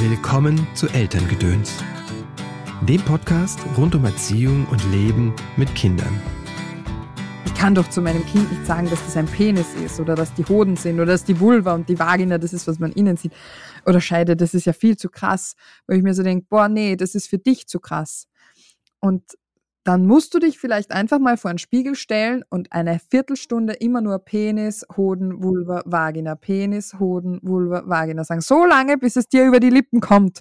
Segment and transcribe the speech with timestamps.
[0.00, 1.82] Willkommen zu Elterngedöns,
[2.82, 6.22] dem Podcast rund um Erziehung und Leben mit Kindern.
[7.44, 10.32] Ich kann doch zu meinem Kind nicht sagen, dass das ein Penis ist oder dass
[10.34, 13.16] die Hoden sind oder dass die Vulva und die Vagina das ist, was man innen
[13.16, 13.32] sieht.
[13.86, 15.56] Oder Scheide, das ist ja viel zu krass.
[15.88, 18.28] Weil ich mir so denke, boah, nee, das ist für dich zu krass.
[19.00, 19.24] Und
[19.88, 24.02] dann musst du dich vielleicht einfach mal vor einen Spiegel stellen und eine Viertelstunde immer
[24.02, 28.42] nur Penis, Hoden, Vulva, Vagina, Penis, Hoden, Vulva, Vagina sagen.
[28.42, 30.40] So lange, bis es dir über die Lippen kommt.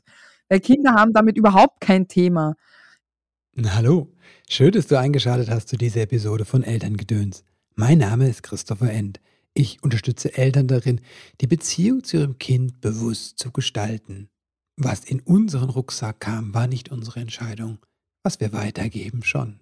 [0.50, 2.56] Weil Kinder haben damit überhaupt kein Thema.
[3.58, 4.12] Hallo,
[4.50, 7.46] schön, dass du eingeschaltet hast zu dieser Episode von Elterngedöns.
[7.74, 9.22] Mein Name ist Christopher End.
[9.54, 11.00] Ich unterstütze Eltern darin,
[11.40, 14.28] die Beziehung zu ihrem Kind bewusst zu gestalten.
[14.76, 17.78] Was in unseren Rucksack kam, war nicht unsere Entscheidung
[18.28, 19.62] was wir weitergeben schon.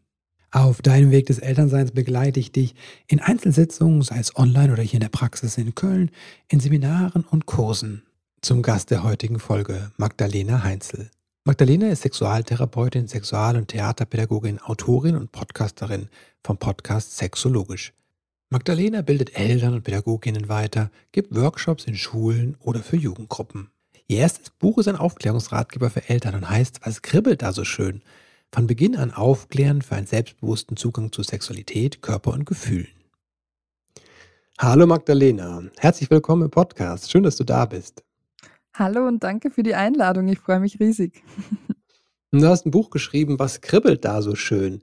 [0.49, 2.73] Auf deinem Weg des Elternseins begleite ich dich
[3.05, 6.09] in Einzelsitzungen, sei es online oder hier in der Praxis in Köln,
[6.47, 8.01] in Seminaren und Kursen.
[8.41, 11.11] Zum Gast der heutigen Folge Magdalena Heinzel.
[11.43, 16.09] Magdalena ist Sexualtherapeutin, Sexual- und Theaterpädagogin, Autorin und Podcasterin
[16.44, 17.94] vom Podcast Sexologisch.
[18.50, 23.69] Magdalena bildet Eltern und Pädagoginnen weiter, gibt Workshops in Schulen oder für Jugendgruppen.
[24.07, 28.02] Ihr erstes Buch ist ein Aufklärungsratgeber für Eltern und heißt Was kribbelt da so schön?
[28.56, 32.88] Von Beginn an aufklären für einen selbstbewussten Zugang zu Sexualität, Körper und Gefühlen.
[34.58, 37.12] Hallo Magdalena, herzlich willkommen im Podcast.
[37.12, 38.02] Schön, dass du da bist.
[38.73, 40.30] Hallo und danke für die Einladung.
[40.30, 41.22] Ich freue mich riesig.
[42.31, 44.81] Du hast ein Buch geschrieben, was kribbelt da so schön?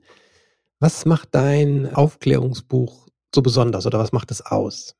[0.79, 4.95] Was macht dein Aufklärungsbuch so besonders oder was macht es aus?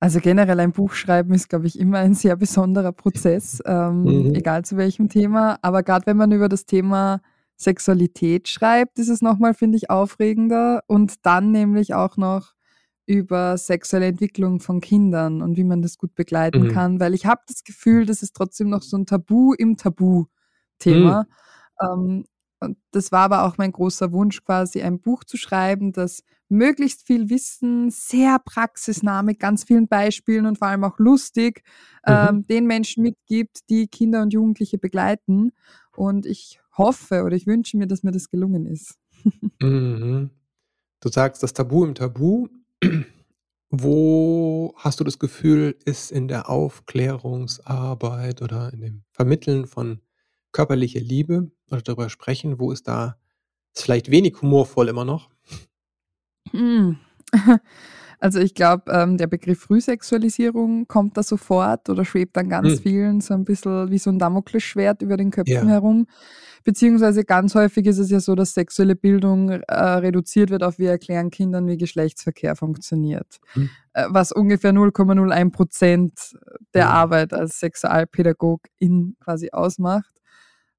[0.00, 4.34] Also generell ein Buch schreiben ist, glaube ich, immer ein sehr besonderer Prozess, ähm, mhm.
[4.34, 5.58] egal zu welchem Thema.
[5.62, 7.20] Aber gerade wenn man über das Thema
[7.56, 10.84] Sexualität schreibt, ist es nochmal, finde ich, aufregender.
[10.86, 12.52] Und dann nämlich auch noch
[13.06, 16.72] über sexuelle Entwicklung von Kindern und wie man das gut begleiten mhm.
[16.72, 17.00] kann.
[17.00, 21.26] Weil ich habe das Gefühl, das ist trotzdem noch so ein Tabu im Tabu-Thema.
[21.80, 22.18] Mhm.
[22.18, 22.24] Ähm,
[22.60, 27.06] und das war aber auch mein großer Wunsch, quasi ein Buch zu schreiben, das möglichst
[27.06, 31.62] viel Wissen, sehr praxisnah mit ganz vielen Beispielen und vor allem auch lustig
[32.06, 32.12] mhm.
[32.12, 35.52] ähm, den Menschen mitgibt, die Kinder und Jugendliche begleiten.
[35.94, 38.98] Und ich hoffe oder ich wünsche mir, dass mir das gelungen ist.
[39.60, 40.30] Mhm.
[41.00, 42.48] Du sagst das Tabu im Tabu.
[43.70, 50.00] Wo hast du das Gefühl, ist in der Aufklärungsarbeit oder in dem Vermitteln von
[50.58, 53.16] körperlicher Liebe oder darüber sprechen, wo ist da
[53.76, 55.30] ist vielleicht wenig humorvoll immer noch?
[56.50, 56.98] Hm.
[58.20, 62.78] Also ich glaube, ähm, der Begriff Frühsexualisierung kommt da sofort oder schwebt dann ganz hm.
[62.78, 65.66] vielen so ein bisschen wie so ein Damoklesschwert über den Köpfen ja.
[65.66, 66.08] herum.
[66.64, 70.90] Beziehungsweise ganz häufig ist es ja so, dass sexuelle Bildung äh, reduziert wird auf wir
[70.90, 73.38] erklären Kindern, wie Geschlechtsverkehr funktioniert.
[73.52, 73.70] Hm.
[73.92, 76.36] Äh, was ungefähr 0,01 Prozent
[76.74, 76.92] der hm.
[76.96, 80.17] Arbeit als Sexualpädagogin quasi ausmacht.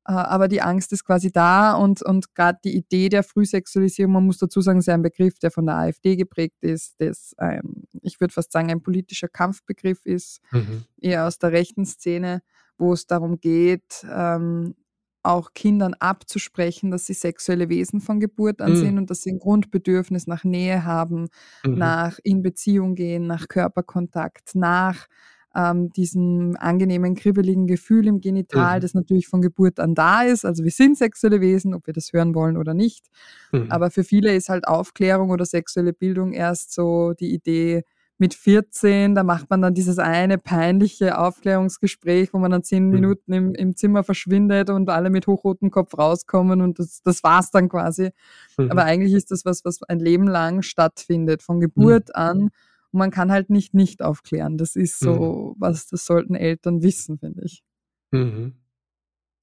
[0.09, 4.25] Äh, aber die Angst ist quasi da und, und gerade die Idee der Frühsexualisierung, man
[4.25, 8.19] muss dazu sagen, ist ein Begriff, der von der AfD geprägt ist, das, ähm, ich
[8.19, 10.85] würde fast sagen, ein politischer Kampfbegriff ist, mhm.
[10.99, 12.41] eher aus der rechten Szene,
[12.79, 14.73] wo es darum geht, ähm,
[15.21, 18.77] auch Kindern abzusprechen, dass sie sexuelle Wesen von Geburt an mhm.
[18.77, 21.27] sind und dass sie ein Grundbedürfnis nach Nähe haben,
[21.63, 21.77] mhm.
[21.77, 25.07] nach in Beziehung gehen, nach Körperkontakt, nach
[25.55, 28.81] ähm, diesem angenehmen, kribbeligen Gefühl im Genital, mhm.
[28.81, 30.45] das natürlich von Geburt an da ist.
[30.45, 33.07] Also wir sind sexuelle Wesen, ob wir das hören wollen oder nicht.
[33.51, 33.67] Mhm.
[33.69, 37.83] Aber für viele ist halt Aufklärung oder sexuelle Bildung erst so die Idee,
[38.19, 42.91] mit 14, da macht man dann dieses eine peinliche Aufklärungsgespräch, wo man dann zehn mhm.
[42.91, 47.49] Minuten im, im Zimmer verschwindet und alle mit hochrotem Kopf rauskommen und das, das war's
[47.49, 48.11] dann quasi.
[48.57, 48.71] Mhm.
[48.71, 52.13] Aber eigentlich ist das was, was ein Leben lang stattfindet, von Geburt mhm.
[52.15, 52.49] an
[52.91, 54.57] und man kann halt nicht nicht aufklären.
[54.57, 55.61] Das ist so, mhm.
[55.61, 57.63] was, das sollten Eltern wissen, finde ich.
[58.11, 58.55] Mhm.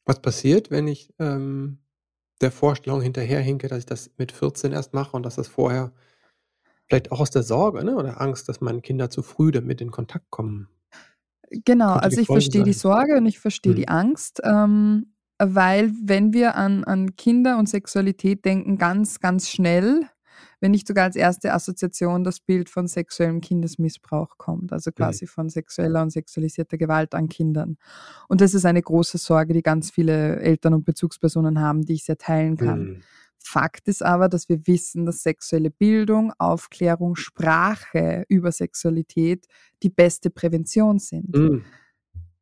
[0.04, 1.78] Was passiert, wenn ich ähm,
[2.40, 5.92] der Vorstellung hinterherhinke, dass ich das mit 14 erst mache und dass das vorher
[6.86, 9.90] vielleicht auch aus der Sorge ne, oder Angst, dass meine Kinder zu früh damit in
[9.90, 10.68] Kontakt kommen?
[11.50, 13.76] Genau, also ich verstehe die Sorge und ich verstehe mhm.
[13.76, 20.08] die Angst, ähm, weil wenn wir an, an Kinder und Sexualität denken, ganz, ganz schnell
[20.60, 25.28] wenn nicht sogar als erste Assoziation das Bild von sexuellem Kindesmissbrauch kommt, also quasi mhm.
[25.28, 27.76] von sexueller und sexualisierter Gewalt an Kindern.
[28.28, 32.04] Und das ist eine große Sorge, die ganz viele Eltern und Bezugspersonen haben, die ich
[32.04, 32.84] sehr teilen kann.
[32.84, 33.02] Mhm.
[33.38, 39.46] Fakt ist aber, dass wir wissen, dass sexuelle Bildung, Aufklärung, Sprache über Sexualität
[39.84, 41.36] die beste Prävention sind.
[41.36, 41.64] Mhm.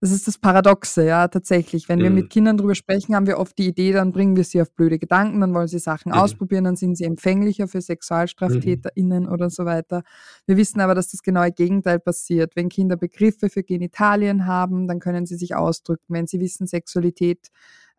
[0.05, 1.89] Das ist das Paradoxe, ja, tatsächlich.
[1.89, 2.03] Wenn mhm.
[2.03, 4.71] wir mit Kindern drüber sprechen, haben wir oft die Idee, dann bringen wir sie auf
[4.71, 6.19] blöde Gedanken, dann wollen sie Sachen mhm.
[6.19, 9.33] ausprobieren, dann sind sie empfänglicher für SexualstraftäterInnen mhm.
[9.33, 10.03] oder so weiter.
[10.45, 12.55] Wir wissen aber, dass das genaue Gegenteil passiert.
[12.55, 16.13] Wenn Kinder Begriffe für Genitalien haben, dann können sie sich ausdrücken.
[16.13, 17.49] Wenn sie wissen, Sexualität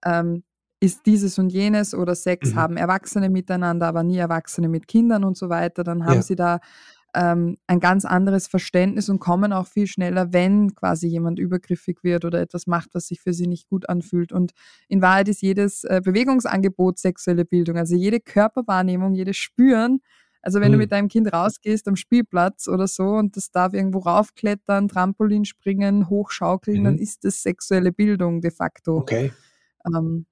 [0.06, 0.44] ähm,
[0.80, 2.56] ist dieses und jenes oder Sex mhm.
[2.56, 6.22] haben Erwachsene miteinander, aber nie Erwachsene mit Kindern und so weiter, dann haben ja.
[6.22, 6.60] sie da
[7.16, 12.26] ähm, ein ganz anderes Verständnis und kommen auch viel schneller, wenn quasi jemand übergriffig wird
[12.26, 14.32] oder etwas macht, was sich für sie nicht gut anfühlt.
[14.32, 14.52] Und
[14.88, 17.78] in Wahrheit ist jedes äh, Bewegungsangebot sexuelle Bildung.
[17.78, 20.02] Also jede Körperwahrnehmung, jedes Spüren.
[20.42, 20.74] Also wenn mhm.
[20.74, 25.46] du mit deinem Kind rausgehst am Spielplatz oder so und das darf irgendwo raufklettern, Trampolin
[25.46, 26.84] springen, hochschaukeln, mhm.
[26.84, 28.98] dann ist das sexuelle Bildung de facto.
[28.98, 29.32] Okay.
[29.88, 30.28] Ähm,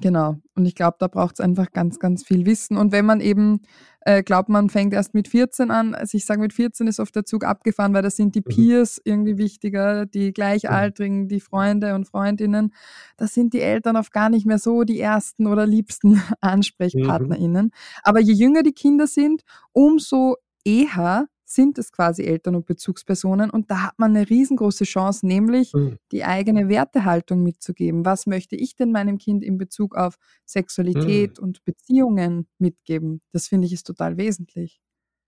[0.00, 0.36] Genau.
[0.54, 2.76] Und ich glaube, da braucht es einfach ganz, ganz viel Wissen.
[2.76, 3.62] Und wenn man eben
[4.00, 7.14] äh, glaubt, man fängt erst mit 14 an, also ich sage, mit 14 ist oft
[7.14, 8.50] der Zug abgefahren, weil da sind die mhm.
[8.50, 12.74] Peers irgendwie wichtiger, die Gleichaltrigen, die Freunde und Freundinnen.
[13.16, 17.66] Da sind die Eltern oft gar nicht mehr so die ersten oder liebsten AnsprechpartnerInnen.
[17.66, 17.72] Mhm.
[18.02, 19.42] Aber je jünger die Kinder sind,
[19.72, 25.24] umso eher sind es quasi Eltern und Bezugspersonen und da hat man eine riesengroße Chance,
[25.26, 25.98] nämlich mhm.
[26.10, 28.04] die eigene Wertehaltung mitzugeben.
[28.04, 31.44] Was möchte ich denn meinem Kind in Bezug auf Sexualität mhm.
[31.44, 33.22] und Beziehungen mitgeben?
[33.32, 34.80] Das finde ich ist total wesentlich.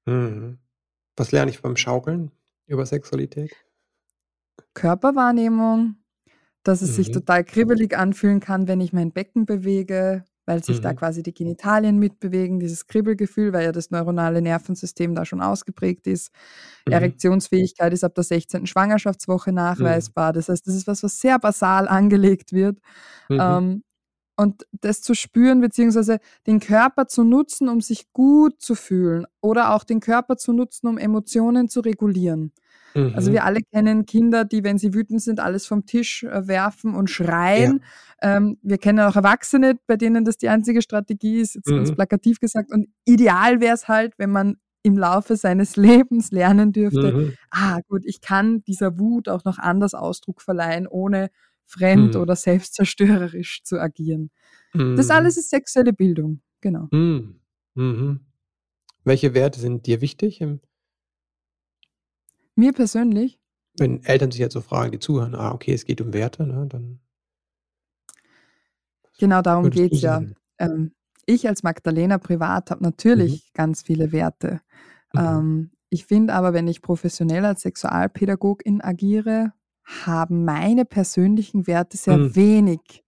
[0.06, 0.58] Mhm.
[1.16, 2.32] Was lerne ich beim Schaukeln
[2.66, 3.54] über Sexualität?
[4.74, 5.96] Körperwahrnehmung,
[6.64, 7.12] dass es sich mhm.
[7.12, 10.82] total kribbelig anfühlen kann, wenn ich mein Becken bewege, weil sich mhm.
[10.82, 16.06] da quasi die Genitalien mitbewegen, dieses Kribbelgefühl, weil ja das neuronale Nervensystem da schon ausgeprägt
[16.06, 16.32] ist.
[16.86, 16.94] Mhm.
[16.94, 18.66] Erektionsfähigkeit ist ab der 16.
[18.66, 20.30] Schwangerschaftswoche nachweisbar.
[20.30, 20.34] Mhm.
[20.36, 22.78] Das heißt, das ist was, was sehr basal angelegt wird.
[23.28, 23.38] Mhm.
[23.40, 23.82] Ähm,
[24.36, 29.74] und das zu spüren, beziehungsweise den Körper zu nutzen, um sich gut zu fühlen oder
[29.74, 32.52] auch den Körper zu nutzen, um Emotionen zu regulieren.
[32.94, 33.14] Also, mhm.
[33.14, 36.94] Also wir alle kennen Kinder, die, wenn sie wütend sind, alles vom Tisch äh, werfen
[36.94, 37.82] und schreien.
[38.23, 38.37] Ja.
[38.37, 41.76] Ähm, wir kennen auch Erwachsene, bei denen das die einzige Strategie ist, jetzt mhm.
[41.76, 42.73] ganz plakativ gesagt.
[42.73, 47.35] Und ideal wäre es halt, wenn man im Laufe seines Lebens lernen dürfte, mhm.
[47.50, 51.31] ah gut, ich kann dieser Wut auch noch anders Ausdruck verleihen, ohne
[51.67, 52.20] fremd mhm.
[52.20, 54.31] oder selbstzerstörerisch zu agieren.
[54.73, 55.40] Das alles mhm.
[55.40, 56.88] ist sexuelle Bildung, genau.
[56.90, 58.20] Mhm.
[59.05, 60.61] Welche Werte sind dir wichtig im
[62.58, 63.40] mir persönlich?
[63.78, 66.66] Wenn Eltern sich jetzt so fragen, die zuhören, ah, okay, es geht um Werte, ne,
[66.69, 67.00] dann.
[69.19, 70.22] Genau darum geht es ja.
[70.58, 70.93] Ähm,
[71.26, 73.55] ich als Magdalena privat habe natürlich mhm.
[73.55, 74.60] ganz viele Werte.
[75.12, 75.20] Mhm.
[75.20, 79.52] Ähm, ich finde aber, wenn ich professionell als Sexualpädagogin agiere,
[79.84, 82.37] haben meine persönlichen Werte sehr mhm.
[82.37, 83.04] wenig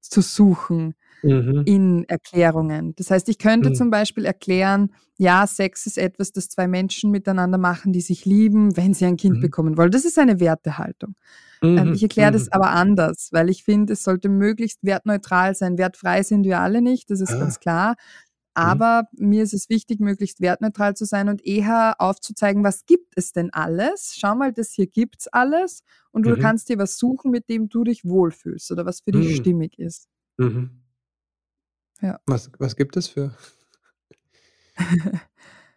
[0.00, 1.62] zu suchen mhm.
[1.66, 2.94] in Erklärungen.
[2.96, 3.74] Das heißt, ich könnte mhm.
[3.74, 8.76] zum Beispiel erklären, ja, Sex ist etwas, das zwei Menschen miteinander machen, die sich lieben,
[8.76, 9.40] wenn sie ein Kind mhm.
[9.42, 9.90] bekommen wollen.
[9.90, 11.14] Das ist eine Wertehaltung.
[11.62, 11.92] Ähm, mhm.
[11.92, 12.52] ich erkläre das mhm.
[12.52, 15.78] aber anders, weil ich finde, es sollte möglichst wertneutral sein.
[15.78, 17.38] Wertfrei sind wir alle nicht, das ist ah.
[17.38, 17.90] ganz klar.
[17.90, 17.94] Mhm.
[18.54, 19.28] Aber mhm.
[19.28, 23.50] mir ist es wichtig, möglichst wertneutral zu sein und eher aufzuzeigen, was gibt es denn
[23.52, 24.16] alles?
[24.18, 25.82] Schau mal, das hier gibt's alles
[26.12, 26.40] und du mhm.
[26.40, 29.34] kannst dir was suchen, mit dem du dich wohlfühlst oder was für dich mhm.
[29.34, 30.08] stimmig ist.
[30.38, 30.82] Mhm.
[32.00, 32.20] Ja.
[32.26, 33.34] Was, was gibt es für?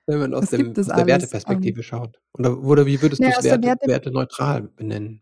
[0.05, 2.21] Wenn man aus, dem, aus der Werteperspektive um, schaut.
[2.33, 5.21] Oder, oder wie würdest du es Werte, Werte, werteneutral benennen?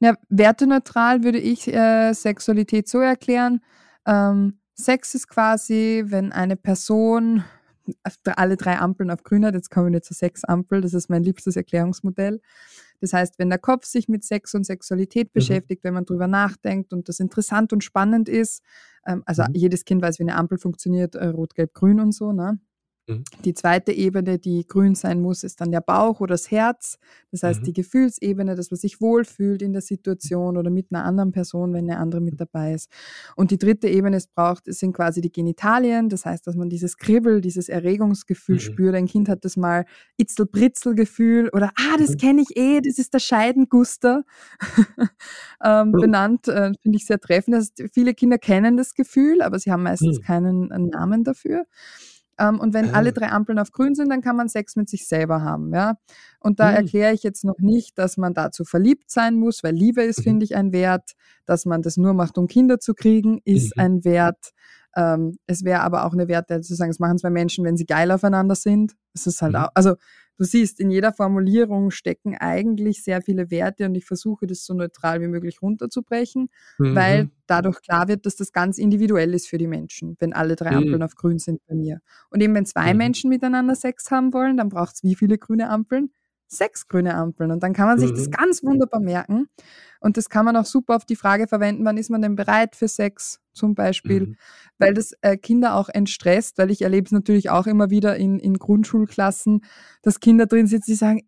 [0.00, 3.60] Ja, werteneutral würde ich äh, Sexualität so erklären.
[4.06, 7.44] Ähm, Sex ist quasi, wenn eine Person
[8.24, 11.56] alle drei Ampeln auf grün hat, jetzt kommen wir zur Sexampel, das ist mein liebstes
[11.56, 12.40] Erklärungsmodell.
[13.00, 15.32] Das heißt, wenn der Kopf sich mit Sex und Sexualität mhm.
[15.34, 18.62] beschäftigt, wenn man drüber nachdenkt und das interessant und spannend ist,
[19.06, 19.54] ähm, also mhm.
[19.54, 22.58] jedes Kind weiß, wie eine Ampel funktioniert, äh, rot, gelb, grün und so, ne?
[23.06, 23.24] Mhm.
[23.44, 26.98] Die zweite Ebene, die grün sein muss, ist dann der Bauch oder das Herz.
[27.30, 27.64] Das heißt, mhm.
[27.64, 31.90] die Gefühlsebene, dass man sich wohlfühlt in der Situation oder mit einer anderen Person, wenn
[31.90, 32.90] eine andere mit dabei ist.
[33.36, 36.08] Und die dritte Ebene, es braucht, sind quasi die Genitalien.
[36.08, 38.60] Das heißt, dass man dieses Kribbel, dieses Erregungsgefühl mhm.
[38.60, 38.94] spürt.
[38.94, 39.84] Ein Kind hat das mal
[40.16, 42.16] Itzel-Britzel-Gefühl oder, ah, das mhm.
[42.18, 44.24] kenne ich eh, das ist der Scheidenguster
[45.64, 46.48] ähm, benannt.
[46.48, 47.56] Äh, Finde ich sehr treffend.
[47.56, 50.22] Das heißt, viele Kinder kennen das Gefühl, aber sie haben meistens mhm.
[50.22, 51.64] keinen Namen dafür.
[52.40, 53.12] Ähm, und wenn alle ah.
[53.12, 55.72] drei Ampeln auf grün sind, dann kann man Sex mit sich selber haben.
[55.74, 55.94] Ja?
[56.40, 56.76] Und da mhm.
[56.76, 60.24] erkläre ich jetzt noch nicht, dass man dazu verliebt sein muss, weil Liebe ist, mhm.
[60.24, 61.12] finde ich, ein Wert.
[61.44, 63.82] Dass man das nur macht, um Kinder zu kriegen, ist mhm.
[63.82, 64.52] ein Wert.
[64.96, 67.86] Ähm, es wäre aber auch eine Werte zu sagen, es machen zwei Menschen, wenn sie
[67.86, 68.94] geil aufeinander sind.
[69.12, 69.58] Das ist halt mhm.
[69.60, 69.94] auch, also
[70.40, 74.72] du siehst, in jeder Formulierung stecken eigentlich sehr viele Werte und ich versuche das so
[74.72, 76.94] neutral wie möglich runterzubrechen, mhm.
[76.94, 80.70] weil dadurch klar wird, dass das ganz individuell ist für die Menschen, wenn alle drei
[80.70, 81.02] Ampeln mhm.
[81.02, 82.00] auf grün sind bei mir.
[82.30, 82.98] Und eben wenn zwei mhm.
[82.98, 86.10] Menschen miteinander Sex haben wollen, dann braucht es wie viele grüne Ampeln?
[86.50, 87.50] Sechs grüne Ampeln.
[87.50, 88.32] Und dann kann man sich das mhm.
[88.32, 89.48] ganz wunderbar merken.
[90.00, 92.74] Und das kann man auch super auf die Frage verwenden, wann ist man denn bereit
[92.74, 94.36] für Sex zum Beispiel, mhm.
[94.78, 98.38] weil das äh, Kinder auch entstresst, weil ich erlebe es natürlich auch immer wieder in,
[98.38, 99.62] in Grundschulklassen,
[100.02, 101.20] dass Kinder drin sitzen, die sagen,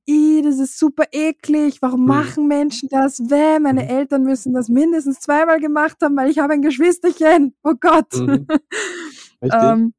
[0.42, 2.06] das ist super eklig, warum mhm.
[2.06, 3.20] machen Menschen das?
[3.20, 3.90] Weh, meine mhm.
[3.90, 7.54] Eltern müssen das mindestens zweimal gemacht haben, weil ich habe ein Geschwisterchen.
[7.62, 8.12] Oh Gott.
[8.14, 8.46] Mhm.
[9.42, 9.92] ähm,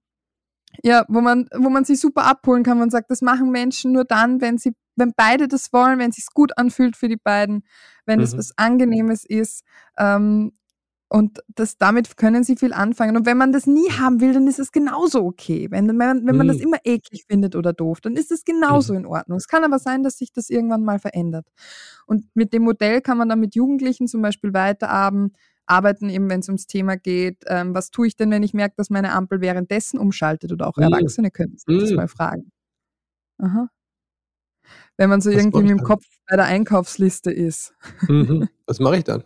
[0.83, 2.79] ja, wo man, wo man sich super abholen kann.
[2.79, 6.17] Man sagt, das machen Menschen nur dann, wenn sie, wenn beide das wollen, wenn es
[6.17, 7.63] sich gut anfühlt für die beiden,
[8.05, 8.39] wenn es mhm.
[8.39, 9.63] was Angenehmes ist.
[9.97, 10.53] Ähm,
[11.09, 13.15] und das, damit können sie viel anfangen.
[13.15, 15.67] Und wenn man das nie haben will, dann ist es genauso okay.
[15.69, 16.63] Wenn, wenn, wenn man das mhm.
[16.63, 18.99] immer eklig findet oder doof, dann ist es genauso mhm.
[18.99, 19.37] in Ordnung.
[19.37, 21.47] Es kann aber sein, dass sich das irgendwann mal verändert.
[22.07, 25.33] Und mit dem Modell kann man dann mit Jugendlichen zum Beispiel weiterarbeiten,
[25.65, 28.75] arbeiten, eben wenn es ums Thema geht, ähm, was tue ich denn, wenn ich merke,
[28.77, 30.83] dass meine Ampel währenddessen umschaltet oder auch mhm.
[30.83, 31.95] Erwachsene können sich das mhm.
[31.95, 32.51] mal fragen.
[33.37, 33.69] Aha.
[34.97, 37.73] Wenn man so was irgendwie mit dem Kopf bei der Einkaufsliste ist.
[38.07, 38.47] Mhm.
[38.67, 39.23] Was mache ich dann?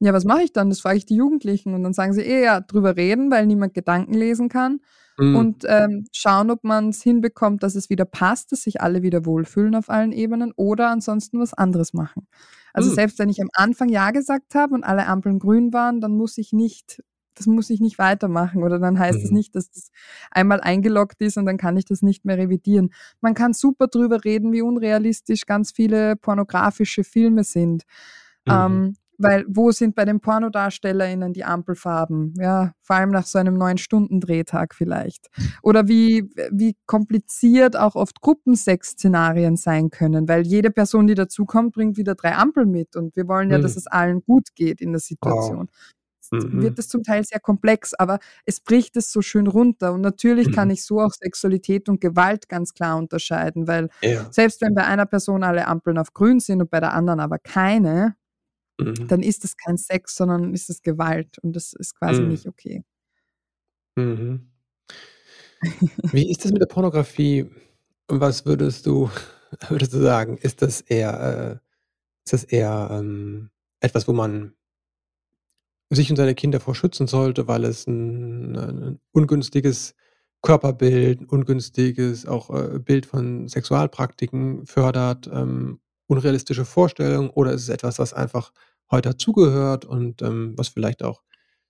[0.00, 0.68] Ja, was mache ich dann?
[0.68, 4.12] Das frage ich die Jugendlichen und dann sagen sie eher drüber reden, weil niemand Gedanken
[4.12, 4.80] lesen kann
[5.18, 5.36] mhm.
[5.36, 9.24] und ähm, schauen, ob man es hinbekommt, dass es wieder passt, dass sich alle wieder
[9.24, 12.26] wohlfühlen auf allen Ebenen oder ansonsten was anderes machen.
[12.72, 12.94] Also mhm.
[12.94, 16.38] selbst wenn ich am Anfang Ja gesagt habe und alle Ampeln grün waren, dann muss
[16.38, 17.02] ich nicht,
[17.34, 19.36] das muss ich nicht weitermachen oder dann heißt es mhm.
[19.36, 19.90] nicht, dass das
[20.30, 22.92] einmal eingeloggt ist und dann kann ich das nicht mehr revidieren.
[23.20, 27.84] Man kann super drüber reden, wie unrealistisch ganz viele pornografische Filme sind.
[28.46, 28.52] Mhm.
[28.52, 32.34] Ähm, weil wo sind bei den Pornodarstellerinnen die Ampelfarben?
[32.38, 35.28] Ja, vor allem nach so einem neun Stunden Drehtag vielleicht.
[35.62, 41.96] Oder wie, wie kompliziert auch oft Gruppensex-Szenarien sein können, weil jede Person, die dazukommt, bringt
[41.96, 43.62] wieder drei Ampeln mit und wir wollen ja, mhm.
[43.62, 45.68] dass es allen gut geht in der Situation.
[45.68, 45.94] Wow.
[46.34, 46.62] Mhm.
[46.62, 49.92] Wird es zum Teil sehr komplex, aber es bricht es so schön runter.
[49.92, 50.52] Und natürlich mhm.
[50.52, 54.26] kann ich so auch Sexualität und Gewalt ganz klar unterscheiden, weil ja.
[54.30, 57.38] selbst wenn bei einer Person alle Ampeln auf grün sind und bei der anderen aber
[57.38, 58.16] keine,
[58.78, 59.08] Mhm.
[59.08, 62.28] dann ist es kein Sex, sondern ist es Gewalt und das ist quasi mhm.
[62.28, 62.84] nicht okay.
[63.96, 64.50] Mhm.
[66.12, 67.48] Wie ist das mit der Pornografie?
[68.08, 69.10] Was würdest du,
[69.68, 70.38] würdest du sagen?
[70.38, 71.68] Ist das eher, äh,
[72.24, 73.50] ist das eher ähm,
[73.80, 74.54] etwas, wo man
[75.94, 79.94] sich und seine Kinder vor schützen sollte, weil es ein, ein ungünstiges
[80.42, 85.28] Körperbild, ein ungünstiges auch äh, Bild von Sexualpraktiken fördert?
[85.32, 88.52] Ähm, unrealistische Vorstellung oder ist es etwas, was einfach
[88.90, 91.22] heute dazugehört und ähm, was vielleicht auch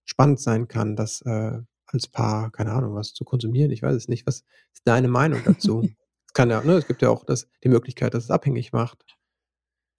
[0.04, 3.70] spannend sein kann, das äh, als Paar, keine Ahnung, was zu konsumieren?
[3.70, 4.26] Ich weiß es nicht.
[4.26, 5.82] Was ist deine Meinung dazu?
[6.26, 9.16] es kann ja, ne, es gibt ja auch das, die Möglichkeit, dass es abhängig macht.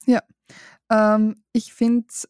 [0.06, 0.22] Ja,
[0.92, 2.28] ähm, ich finde es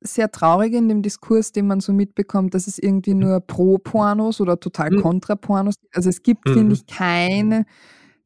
[0.00, 3.20] sehr traurig in dem Diskurs, den man so mitbekommt, dass es irgendwie mhm.
[3.20, 5.02] nur Pro-Pornos oder total mhm.
[5.02, 5.96] Kontra-Pornos gibt.
[5.96, 6.54] Also es gibt, mhm.
[6.54, 7.66] finde ich, keine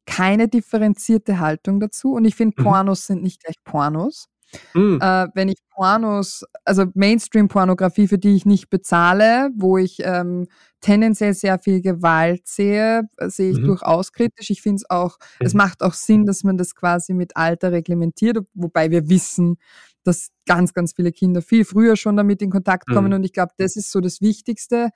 [0.05, 2.13] keine differenzierte Haltung dazu.
[2.13, 2.63] Und ich finde, mhm.
[2.63, 4.27] Pornos sind nicht gleich Pornos.
[4.73, 4.99] Mhm.
[5.01, 10.47] Äh, wenn ich Pornos, also Mainstream-Pornografie, für die ich nicht bezahle, wo ich ähm,
[10.79, 13.65] tendenziell sehr viel Gewalt sehe, äh, sehe ich mhm.
[13.65, 14.51] durchaus kritisch.
[14.51, 15.47] Ich finde es auch, mhm.
[15.47, 19.57] es macht auch Sinn, dass man das quasi mit Alter reglementiert, wobei wir wissen,
[20.05, 23.09] dass ganz, ganz viele Kinder viel früher schon damit in Kontakt kommen.
[23.09, 23.15] Mhm.
[23.15, 24.89] Und ich glaube, das ist so das Wichtigste,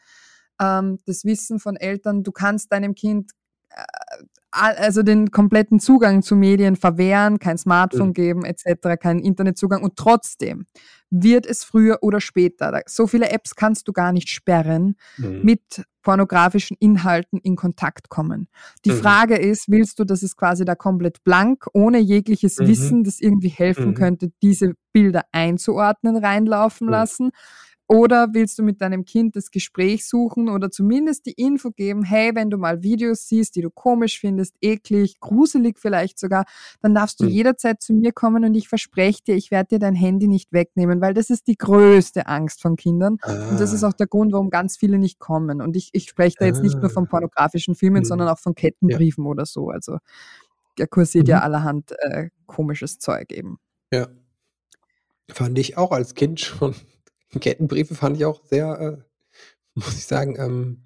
[0.62, 2.24] ähm, das Wissen von Eltern.
[2.24, 3.32] Du kannst deinem Kind
[3.70, 3.84] äh,
[4.52, 8.14] also den kompletten Zugang zu Medien verwehren, kein Smartphone mhm.
[8.14, 10.66] geben etc., keinen Internetzugang und trotzdem
[11.12, 15.42] wird es früher oder später, so viele Apps kannst du gar nicht sperren, mhm.
[15.44, 18.48] mit pornografischen Inhalten in Kontakt kommen.
[18.86, 18.98] Die mhm.
[18.98, 22.68] Frage ist, willst du, dass es quasi da komplett blank, ohne jegliches mhm.
[22.68, 23.94] Wissen, das irgendwie helfen mhm.
[23.96, 26.92] könnte, diese Bilder einzuordnen, reinlaufen mhm.
[26.92, 27.32] lassen?
[27.92, 32.36] Oder willst du mit deinem Kind das Gespräch suchen oder zumindest die Info geben, hey,
[32.36, 36.46] wenn du mal Videos siehst, die du komisch findest, eklig, gruselig vielleicht sogar,
[36.84, 37.32] dann darfst du mhm.
[37.32, 41.02] jederzeit zu mir kommen und ich verspreche dir, ich werde dir dein Handy nicht wegnehmen,
[41.02, 43.18] weil das ist die größte Angst von Kindern.
[43.22, 43.50] Ah.
[43.50, 43.88] Und das ist ah.
[43.88, 45.60] auch der Grund, warum ganz viele nicht kommen.
[45.60, 46.64] Und ich, ich spreche da jetzt ah.
[46.64, 47.10] nicht nur von ah.
[47.10, 48.06] pornografischen Filmen, mhm.
[48.06, 49.32] sondern auch von Kettenbriefen ja.
[49.32, 49.70] oder so.
[49.70, 49.98] Also
[50.78, 51.32] der kursiert mhm.
[51.32, 53.58] ja allerhand äh, komisches Zeug eben.
[53.92, 54.10] Ja.
[55.32, 56.76] Fand ich auch als Kind schon
[57.40, 58.98] Kettenbriefe fand ich auch sehr, äh,
[59.76, 60.84] muss ich sagen, ähm,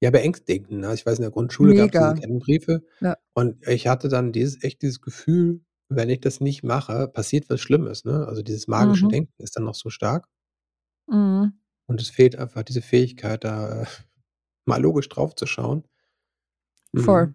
[0.00, 0.72] ja, beängstigend.
[0.72, 0.94] Ne?
[0.94, 3.16] Ich weiß, in der Grundschule gab es diese Kettenbriefe Ja.
[3.34, 7.60] und ich hatte dann dieses echt dieses Gefühl, wenn ich das nicht mache, passiert was
[7.60, 8.26] Schlimmes, ne?
[8.28, 9.10] Also, dieses magische Mhm.
[9.10, 10.26] Denken ist dann noch so stark.
[11.08, 11.54] Mhm.
[11.86, 13.86] Und es fehlt einfach diese Fähigkeit, da, äh,
[14.66, 15.84] mal logisch draufzuschauen.
[16.96, 17.34] Voll, Mhm.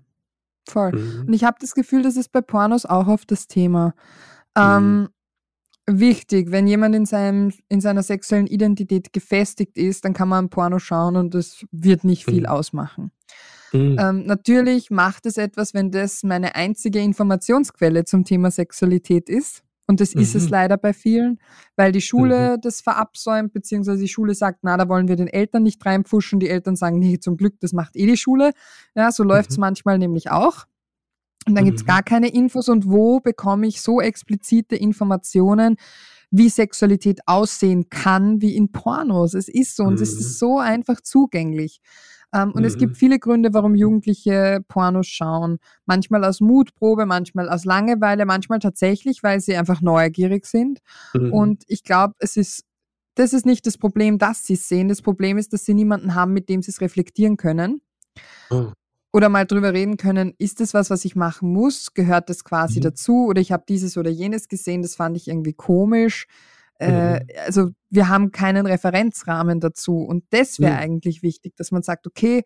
[0.70, 0.92] voll.
[0.96, 1.34] Und mhm.
[1.34, 3.94] ich habe das Gefühl, das ist bei Pornos auch oft das Thema.
[4.58, 4.62] Mhm.
[4.64, 5.10] Ähm
[5.88, 6.52] wichtig.
[6.52, 11.16] Wenn jemand in, seinem, in seiner sexuellen Identität gefestigt ist, dann kann man Porno schauen
[11.16, 12.48] und das wird nicht viel mhm.
[12.48, 13.12] ausmachen.
[13.74, 13.98] Mhm.
[14.00, 19.64] Ähm, natürlich macht es etwas, wenn das meine einzige Informationsquelle zum Thema Sexualität ist.
[19.86, 20.22] Und das mhm.
[20.22, 20.52] ist es mhm.
[20.52, 21.40] leider bei vielen,
[21.76, 22.62] weil die Schule mhm.
[22.62, 26.40] das verabsäumt, beziehungsweise die Schule sagt, na, da wollen wir den Eltern nicht reinpfuschen.
[26.40, 28.54] Die Eltern sagen, nee, zum Glück, das macht eh die Schule.
[28.96, 29.62] Ja, so läuft es mhm.
[29.62, 30.66] manchmal nämlich auch.
[31.48, 31.70] Und dann mhm.
[31.70, 32.70] gibt's gar keine Infos.
[32.70, 35.78] Und wo bekomme ich so explizite Informationen,
[36.32, 39.34] wie Sexualität aussehen kann, wie in Pornos?
[39.34, 40.34] Es ist so und es ist mhm.
[40.34, 41.80] so einfach zugänglich.
[42.34, 42.68] Ähm, und mhm.
[42.68, 42.98] es gibt mhm.
[42.98, 45.60] viele Gründe, warum Jugendliche Pornos schauen.
[45.86, 50.80] Manchmal aus Mutprobe, manchmal aus Langeweile, manchmal tatsächlich, weil sie einfach neugierig sind.
[51.14, 51.32] Mhm.
[51.32, 52.66] Und ich glaube, es ist,
[53.16, 54.88] das ist nicht das Problem, dass sie es sehen.
[54.88, 57.82] Das Problem ist, dass sie niemanden haben, mit dem sie es reflektieren können.
[58.50, 58.72] Oh.
[59.16, 61.94] Oder mal drüber reden können, ist das was, was ich machen muss?
[61.94, 62.84] Gehört das quasi mhm.
[62.84, 63.28] dazu?
[63.28, 66.26] Oder ich habe dieses oder jenes gesehen, das fand ich irgendwie komisch.
[66.80, 67.28] Äh, mhm.
[67.46, 69.98] also wir haben keinen Referenzrahmen dazu.
[69.98, 70.80] Und das wäre mhm.
[70.80, 72.42] eigentlich wichtig, dass man sagt, okay,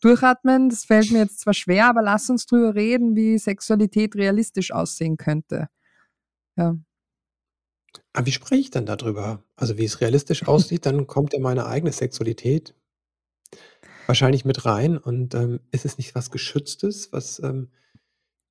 [0.00, 4.72] durchatmen, das fällt mir jetzt zwar schwer, aber lass uns drüber reden, wie Sexualität realistisch
[4.72, 5.68] aussehen könnte.
[6.56, 6.76] Ja.
[8.14, 9.42] Aber wie spreche ich dann darüber?
[9.56, 12.74] Also wie es realistisch aussieht, dann kommt ja meine eigene Sexualität
[14.06, 14.98] wahrscheinlich mit rein.
[14.98, 17.12] Und ähm, ist es nicht was Geschütztes?
[17.12, 17.68] Was, ähm,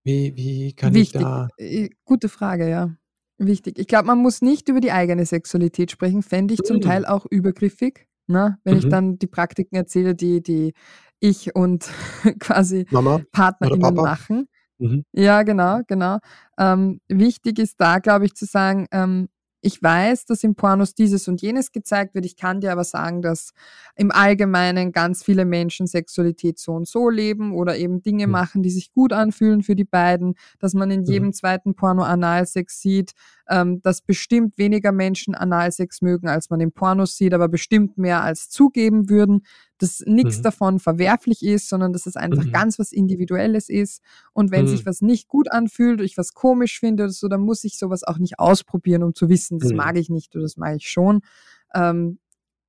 [0.04, 1.22] wie, wie kann Wichtig.
[1.22, 1.48] ich da.
[1.58, 2.96] Äh, gute Frage, ja.
[3.38, 3.80] Wichtig.
[3.80, 7.06] Ich glaube, man muss nicht über die eigene Sexualität sprechen, fände ich zum Teil mhm.
[7.08, 8.08] auch übergriffig.
[8.28, 8.58] Ne?
[8.64, 8.90] Wenn ich mhm.
[8.90, 10.74] dann die Praktiken erzähle, die, die
[11.20, 11.90] ich und
[12.40, 14.48] quasi Mama PartnerInnen machen.
[14.78, 15.06] Mhm.
[15.14, 16.20] Ja, genau, genau.
[16.58, 19.30] Ähm, wichtig ist da, glaube ich, zu sagen, ähm,
[19.66, 22.26] ich weiß, dass im Pornos dieses und jenes gezeigt wird.
[22.26, 23.54] Ich kann dir aber sagen, dass
[23.96, 28.32] im Allgemeinen ganz viele Menschen Sexualität so und so leben oder eben Dinge mhm.
[28.34, 31.06] machen, die sich gut anfühlen für die beiden, dass man in mhm.
[31.06, 33.14] jedem zweiten Porno Analsex sieht,
[33.50, 38.24] ähm, dass bestimmt weniger Menschen Analsex mögen, als man im Pornos sieht, aber bestimmt mehr
[38.24, 39.44] als zugeben würden
[39.84, 40.44] dass nichts mhm.
[40.44, 42.52] davon verwerflich ist, sondern dass es einfach mhm.
[42.52, 44.02] ganz was Individuelles ist.
[44.32, 44.70] Und wenn mhm.
[44.70, 48.04] sich was nicht gut anfühlt, ich was komisch finde oder so, dann muss ich sowas
[48.04, 49.78] auch nicht ausprobieren, um zu wissen, das mhm.
[49.78, 51.20] mag ich nicht oder das mag ich schon.
[51.76, 52.20] Ähm,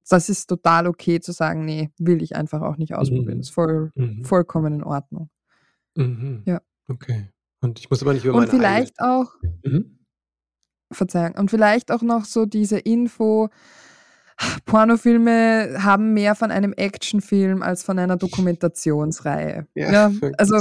[0.08, 3.38] das ist total okay zu sagen, nee, will ich einfach auch nicht ausprobieren.
[3.38, 4.24] Das ist voll, mhm.
[4.24, 5.30] vollkommen in Ordnung.
[5.94, 6.42] Mhm.
[6.44, 6.60] Ja.
[6.88, 7.28] Okay.
[7.60, 9.20] Und ich muss aber nicht über Und vielleicht eigene...
[9.20, 9.34] auch,
[10.94, 13.50] Verzeihung, und vielleicht auch noch so diese Info,
[14.66, 19.66] Pornofilme haben mehr von einem Actionfilm als von einer Dokumentationsreihe.
[19.74, 20.58] Ja, ja also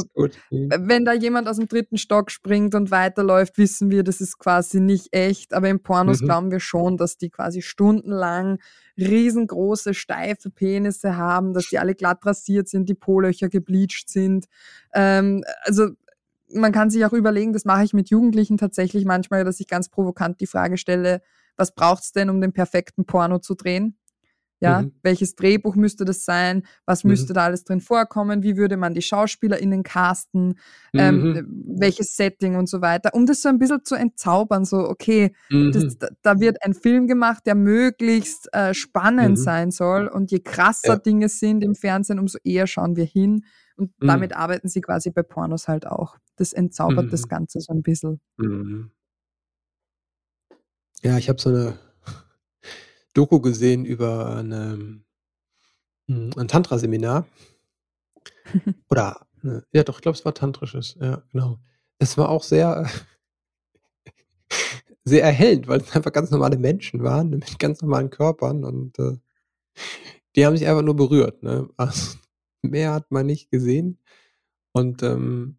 [0.60, 4.80] wenn da jemand aus dem dritten Stock springt und weiterläuft, wissen wir, das ist quasi
[4.80, 5.54] nicht echt.
[5.54, 6.26] Aber in Pornos mhm.
[6.26, 8.60] glauben wir schon, dass die quasi stundenlang
[8.96, 14.46] riesengroße, steife Penisse haben, dass die alle glatt rasiert sind, die Po-Löcher gebleached sind.
[14.94, 15.90] Ähm, also
[16.54, 19.90] man kann sich auch überlegen, das mache ich mit Jugendlichen tatsächlich manchmal, dass ich ganz
[19.90, 21.22] provokant die Frage stelle,
[21.56, 23.98] was braucht's denn, um den perfekten Porno zu drehen?
[24.64, 24.94] Ja, mhm.
[25.04, 26.64] welches Drehbuch müsste das sein?
[26.86, 27.10] Was mhm.
[27.10, 28.44] müsste da alles drin vorkommen?
[28.44, 30.58] Wie würde man die SchauspielerInnen casten?
[30.94, 31.36] Ähm, mhm.
[31.36, 33.14] Ähm, welches Setting und so weiter?
[33.14, 35.98] Um das so ein bisschen zu entzaubern, so, okay, das, mhm.
[36.22, 39.44] da wird ein Film gemacht, der möglichst äh, spannend mhm.
[39.44, 40.08] sein soll.
[40.08, 40.96] Und je krasser ja.
[40.96, 43.44] Dinge sind im Fernsehen, umso eher schauen wir hin.
[43.76, 44.08] Und mhm.
[44.08, 46.18] damit arbeiten sie quasi bei Pornos halt auch.
[46.36, 48.20] Das entzaubert das Ganze so ein bisschen.
[51.02, 51.78] Ja, ich habe so eine
[53.14, 55.04] Doku gesehen über 'ne
[56.08, 57.28] hm, ein Tantra-Seminar.
[58.90, 61.60] Oder, ne ja doch, ich glaube, es war tantrisches, ja, genau.
[62.00, 62.90] Es war auch sehr
[65.06, 69.18] sehr erhellend, weil es einfach ganz normale Menschen waren mit ganz normalen Körpern und, äh,
[70.36, 71.70] die haben sich einfach nur berührt, ne?
[71.78, 72.18] Also,
[72.64, 74.00] mehr hat man nicht gesehen
[74.74, 75.58] und, ähm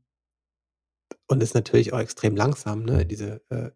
[1.30, 3.70] und ist natürlich auch extrem langsam, ne, diese, äh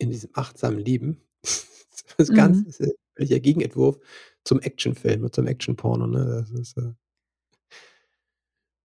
[0.00, 1.22] in diesem achtsamen Lieben.
[2.18, 2.66] Das Mhm.
[2.66, 3.98] ist 'n völliger Gegenentwurf
[4.44, 6.24] zum Actionfilm und zum Actionporno, ne?
[6.26, 6.92] Das ist, äh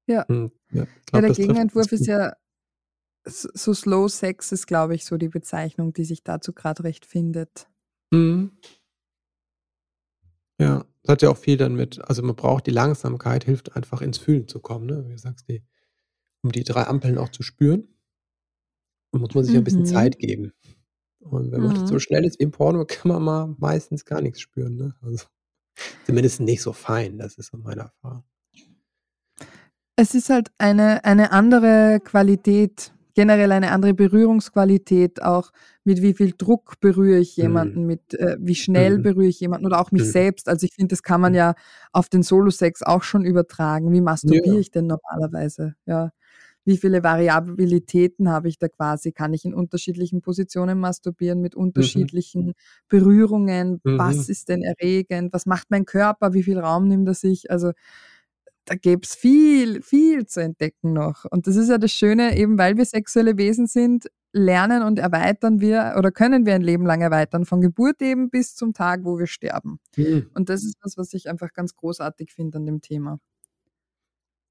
[0.10, 0.26] Ja.
[0.30, 2.34] Mhm, ja, Ja, der Gegenentwurf ist ja
[3.26, 7.70] so Slow Sex ist, glaube ich, so die Bezeichnung, die sich dazu gerade recht findet.
[8.12, 8.52] Mhm.
[10.60, 14.02] Ja, das hat ja auch viel dann mit also, man braucht die Langsamkeit, hilft einfach
[14.02, 15.06] ins Fühlen zu kommen, ne?
[15.06, 15.64] Wie du sagst, die
[16.44, 17.88] um die drei Ampeln auch zu spüren
[19.20, 19.86] muss man sich ein bisschen Mhm.
[19.86, 20.54] Zeit geben.
[21.20, 22.00] Und wenn man so mhm.
[22.00, 24.96] schnell ist wie im Porno, kann man mal meistens gar nichts spüren, ne?
[25.02, 25.26] Also,
[26.06, 28.24] zumindest nicht so fein, das ist so meine Erfahrung.
[29.96, 35.52] Es ist halt eine eine andere Qualität, generell eine andere Berührungsqualität, auch
[35.84, 37.44] mit wie viel Druck berühre ich Mhm.
[37.44, 39.02] jemanden, mit, äh wie schnell Mhm.
[39.02, 40.12] berühre ich jemanden oder auch mich Mhm.
[40.12, 40.50] selbst.
[40.50, 41.56] Also, ich finde, das kann man ja
[41.92, 43.92] auf den Solo-Sex auch schon übertragen.
[43.94, 44.60] Wie masturbiere Ja.
[44.60, 45.76] ich denn normalerweise?
[45.86, 46.12] Ja
[46.66, 49.12] wie viele Variabilitäten habe ich da quasi?
[49.12, 52.10] Kann ich in unterschiedlichen Positionen masturbieren mit mhm.
[52.36, 52.54] unterschiedlichen mhm.
[52.90, 53.82] Berührungen?
[53.86, 53.98] Mhm.
[53.98, 55.34] Was ist denn erregend?
[55.34, 56.34] Was macht mein Körper?
[56.34, 57.52] Wie viel Raum nimmt er sich?
[57.52, 57.74] Also
[58.66, 61.26] da gäbe es viel, viel zu entdecken noch.
[61.30, 65.62] Und das ist ja das Schöne, eben weil wir sexuelle Wesen sind, lernen und erweitern
[65.62, 69.20] wir oder können wir ein Leben lang erweitern, von Geburt eben bis zum Tag, wo
[69.20, 69.80] wir sterben.
[69.96, 70.30] Mhm.
[70.34, 73.20] Und das ist das, was ich einfach ganz großartig finde an dem Thema.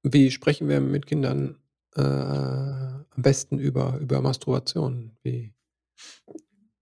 [0.03, 1.57] Wie sprechen wir mit Kindern
[1.95, 5.11] äh, am besten über, über Masturbation?
[5.23, 5.53] Wie,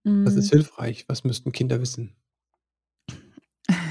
[0.04, 0.26] mhm.
[0.26, 0.56] Was ist mm.
[0.56, 1.04] hilfreich?
[1.08, 2.16] Was müssten Kinder wissen?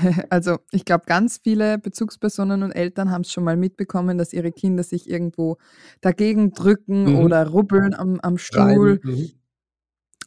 [0.29, 4.51] Also ich glaube, ganz viele Bezugspersonen und Eltern haben es schon mal mitbekommen, dass ihre
[4.51, 5.57] Kinder sich irgendwo
[6.01, 7.19] dagegen drücken mhm.
[7.19, 8.99] oder rubbeln am, am Stuhl.
[9.03, 9.31] Mhm.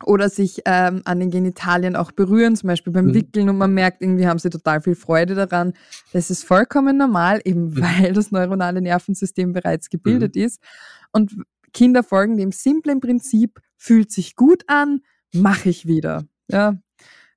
[0.05, 3.15] Oder sich ähm, an den Genitalien auch berühren, zum Beispiel beim mhm.
[3.15, 5.73] Wickeln und man merkt, irgendwie haben sie total viel Freude daran.
[6.13, 7.81] Das ist vollkommen normal, eben mhm.
[7.81, 10.43] weil das neuronale Nervensystem bereits gebildet mhm.
[10.43, 10.61] ist.
[11.13, 11.37] Und
[11.73, 15.01] Kinder folgen dem simplen Prinzip, fühlt sich gut an,
[15.33, 16.25] mache ich wieder.
[16.49, 16.77] Ja,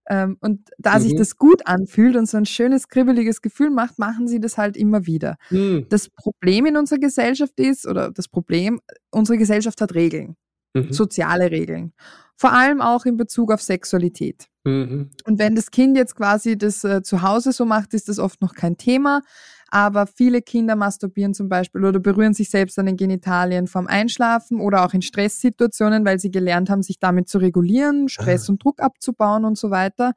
[0.09, 1.03] und da mhm.
[1.03, 4.77] sich das gut anfühlt und so ein schönes, kribbeliges Gefühl macht, machen sie das halt
[4.77, 5.37] immer wieder.
[5.49, 5.85] Mhm.
[5.89, 8.79] Das Problem in unserer Gesellschaft ist, oder das Problem,
[9.11, 10.35] unsere Gesellschaft hat Regeln,
[10.73, 10.93] mhm.
[10.93, 11.93] soziale Regeln.
[12.37, 14.47] Vor allem auch in Bezug auf Sexualität.
[14.63, 15.09] Mhm.
[15.25, 18.41] Und wenn das Kind jetzt quasi das äh, zu Hause so macht, ist das oft
[18.41, 19.21] noch kein Thema.
[19.69, 24.61] Aber viele Kinder masturbieren zum Beispiel oder berühren sich selbst an den Genitalien vorm Einschlafen
[24.61, 28.53] oder auch in Stresssituationen, weil sie gelernt haben, sich damit zu regulieren, Stress ah.
[28.53, 30.13] und Druck abzubauen und so weiter.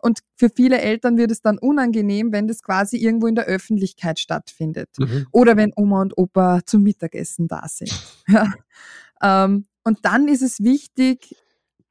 [0.00, 4.18] Und für viele Eltern wird es dann unangenehm, wenn das quasi irgendwo in der Öffentlichkeit
[4.18, 4.90] stattfindet.
[4.98, 5.26] Mhm.
[5.32, 7.92] Oder wenn Oma und Opa zum Mittagessen da sind.
[8.28, 8.52] Ja.
[9.22, 11.34] Ähm, und dann ist es wichtig,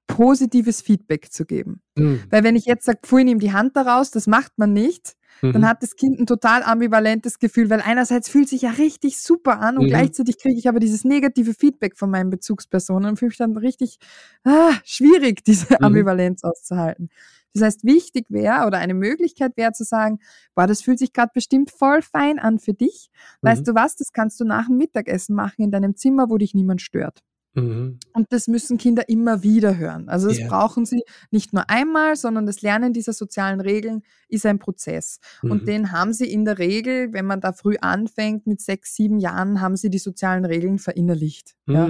[0.05, 1.81] positives Feedback zu geben.
[1.95, 2.23] Mhm.
[2.29, 5.53] Weil wenn ich jetzt sage, pfui, nimm die Hand daraus, das macht man nicht, mhm.
[5.53, 9.59] dann hat das Kind ein total ambivalentes Gefühl, weil einerseits fühlt sich ja richtig super
[9.59, 9.89] an und mhm.
[9.89, 13.99] gleichzeitig kriege ich aber dieses negative Feedback von meinen Bezugspersonen und fühle mich dann richtig
[14.43, 15.85] ah, schwierig, diese mhm.
[15.85, 17.09] Ambivalenz auszuhalten.
[17.53, 20.19] Das heißt, wichtig wäre oder eine Möglichkeit wäre zu sagen,
[20.53, 23.09] boah, das fühlt sich gerade bestimmt voll fein an für dich.
[23.41, 23.65] Weißt mhm.
[23.65, 26.81] du was, das kannst du nach dem Mittagessen machen in deinem Zimmer, wo dich niemand
[26.81, 27.23] stört.
[27.57, 27.99] Mhm.
[28.13, 30.09] Und das müssen Kinder immer wieder hören.
[30.09, 30.47] Also das yeah.
[30.47, 35.19] brauchen sie nicht nur einmal, sondern das Lernen dieser sozialen Regeln ist ein Prozess.
[35.41, 35.51] Mhm.
[35.51, 39.17] Und den haben sie in der Regel, wenn man da früh anfängt, mit sechs, sieben
[39.17, 41.55] Jahren, haben sie die sozialen Regeln verinnerlicht.
[41.65, 41.75] Mhm.
[41.75, 41.87] Ja.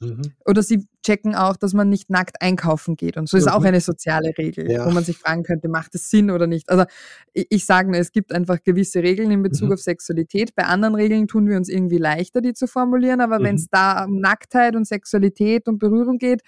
[0.00, 0.22] Mhm.
[0.46, 3.16] Oder sie checken auch, dass man nicht nackt einkaufen geht.
[3.16, 3.66] Und so ist auch mhm.
[3.66, 4.86] eine soziale Regel, ja.
[4.86, 6.68] wo man sich fragen könnte, macht es Sinn oder nicht?
[6.68, 6.84] Also
[7.32, 9.74] ich, ich sage nur, es gibt einfach gewisse Regeln in Bezug mhm.
[9.74, 10.54] auf Sexualität.
[10.54, 13.20] Bei anderen Regeln tun wir uns irgendwie leichter, die zu formulieren.
[13.20, 16.42] Aber wenn es da um Nacktheit und Sexualität und Berührung geht,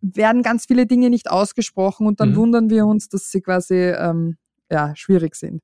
[0.00, 2.36] werden ganz viele Dinge nicht ausgesprochen und dann mhm.
[2.36, 4.36] wundern wir uns, dass sie quasi ähm,
[4.70, 5.62] ja, schwierig sind.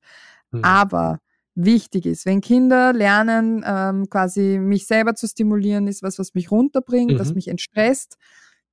[0.51, 0.63] Mhm.
[0.63, 1.19] Aber
[1.55, 6.51] wichtig ist, wenn Kinder lernen, ähm, quasi mich selber zu stimulieren, ist was, was mich
[6.51, 7.19] runterbringt, mhm.
[7.19, 8.17] was mich entstresst,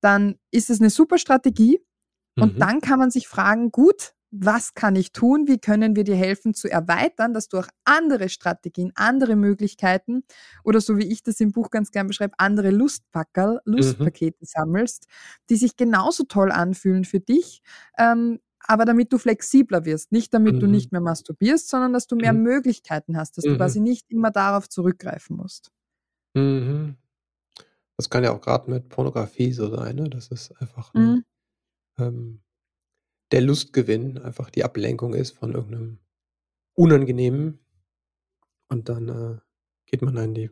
[0.01, 1.79] dann ist es eine super Strategie.
[2.37, 2.59] Und mhm.
[2.59, 5.47] dann kann man sich fragen, gut, was kann ich tun?
[5.47, 10.23] Wie können wir dir helfen zu erweitern, dass du auch andere Strategien, andere Möglichkeiten
[10.63, 13.73] oder so wie ich das im Buch ganz gern beschreibe, andere Lustpackerl, mhm.
[13.73, 14.45] Lustpakete mhm.
[14.45, 15.07] sammelst,
[15.49, 17.61] die sich genauso toll anfühlen für dich,
[17.97, 18.39] ähm,
[18.69, 20.11] aber damit du flexibler wirst.
[20.11, 20.59] Nicht damit mhm.
[20.59, 22.43] du nicht mehr masturbierst, sondern dass du mehr mhm.
[22.43, 23.85] Möglichkeiten hast, dass du quasi mhm.
[23.85, 25.71] nicht immer darauf zurückgreifen musst.
[26.35, 26.95] Mhm.
[27.97, 30.07] Das kann ja auch gerade mit Pornografie so sein, ne?
[30.07, 31.25] Das ist einfach ne,
[31.97, 32.41] ähm,
[33.31, 35.97] der Lustgewinn, einfach die Ablenkung ist von irgendeinem
[36.75, 37.59] Unangenehmen.
[38.69, 39.39] Und dann äh,
[39.87, 40.51] geht man in die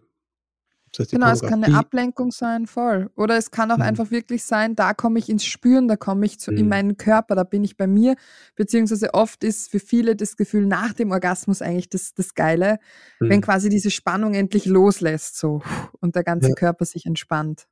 [1.11, 3.09] Genau, es kann eine Ablenkung sein, voll.
[3.15, 3.83] Oder es kann auch mhm.
[3.83, 6.57] einfach wirklich sein, da komme ich ins Spüren, da komme ich zu, mhm.
[6.57, 8.15] in meinen Körper, da bin ich bei mir.
[8.55, 12.79] Beziehungsweise oft ist für viele das Gefühl nach dem Orgasmus eigentlich das, das Geile,
[13.19, 13.29] mhm.
[13.29, 15.61] wenn quasi diese Spannung endlich loslässt so
[15.99, 16.55] und der ganze ja.
[16.55, 17.67] Körper sich entspannt.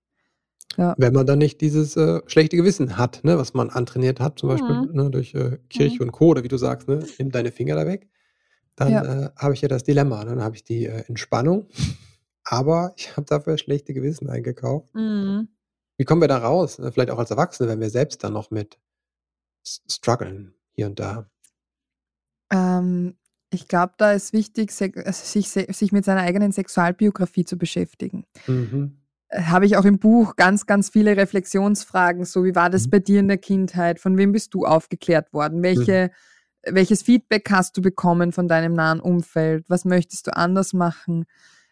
[0.77, 0.93] Ja.
[0.97, 4.49] Wenn man dann nicht dieses äh, schlechte Gewissen hat, ne, was man antrainiert hat, zum
[4.49, 4.89] Beispiel mhm.
[4.91, 6.09] ne, durch äh, Kirche mhm.
[6.09, 6.27] und Co.
[6.27, 8.09] oder wie du sagst, ne, nimm deine Finger da weg,
[8.75, 9.03] dann ja.
[9.03, 10.25] äh, habe ich ja das Dilemma.
[10.25, 11.67] Dann habe ich die äh, Entspannung
[12.45, 14.93] aber ich habe dafür schlechte Gewissen eingekauft.
[14.95, 15.49] Mhm.
[15.97, 16.79] Wie kommen wir da raus?
[16.79, 18.77] Ne, vielleicht auch als Erwachsene, wenn wir selbst dann noch mit
[19.65, 21.29] strugglen hier und da.
[22.51, 23.15] Ähm,
[23.49, 28.25] ich glaube, da ist wichtig, also sich, sich mit seiner eigenen Sexualbiografie zu beschäftigen.
[28.45, 28.99] Mhm.
[29.29, 32.89] Äh, habe ich auch im Buch ganz, ganz viele Reflexionsfragen, so wie war das mhm.
[32.91, 33.99] bei dir in der Kindheit?
[33.99, 35.63] Von wem bist du aufgeklärt worden?
[35.63, 36.75] Welche, mhm.
[36.75, 39.65] Welches Feedback hast du bekommen von deinem nahen Umfeld?
[39.69, 41.25] Was möchtest du anders machen?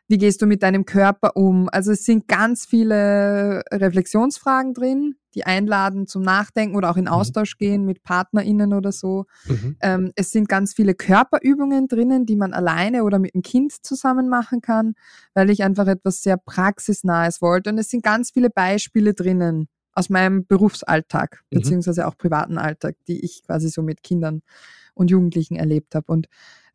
[0.07, 1.69] Wie gehst du mit deinem Körper um?
[1.71, 7.11] Also es sind ganz viele Reflexionsfragen drin, die einladen zum Nachdenken oder auch in mhm.
[7.11, 9.25] Austausch gehen mit PartnerInnen oder so.
[9.45, 9.77] Mhm.
[9.81, 14.29] Ähm, es sind ganz viele Körperübungen drinnen, die man alleine oder mit dem Kind zusammen
[14.29, 14.95] machen kann,
[15.33, 17.69] weil ich einfach etwas sehr praxisnahes wollte.
[17.69, 21.57] Und es sind ganz viele Beispiele drinnen aus meinem Berufsalltag, mhm.
[21.57, 24.41] beziehungsweise auch privaten Alltag, die ich quasi so mit Kindern
[24.93, 26.11] und Jugendlichen erlebt habe.
[26.11, 26.27] Und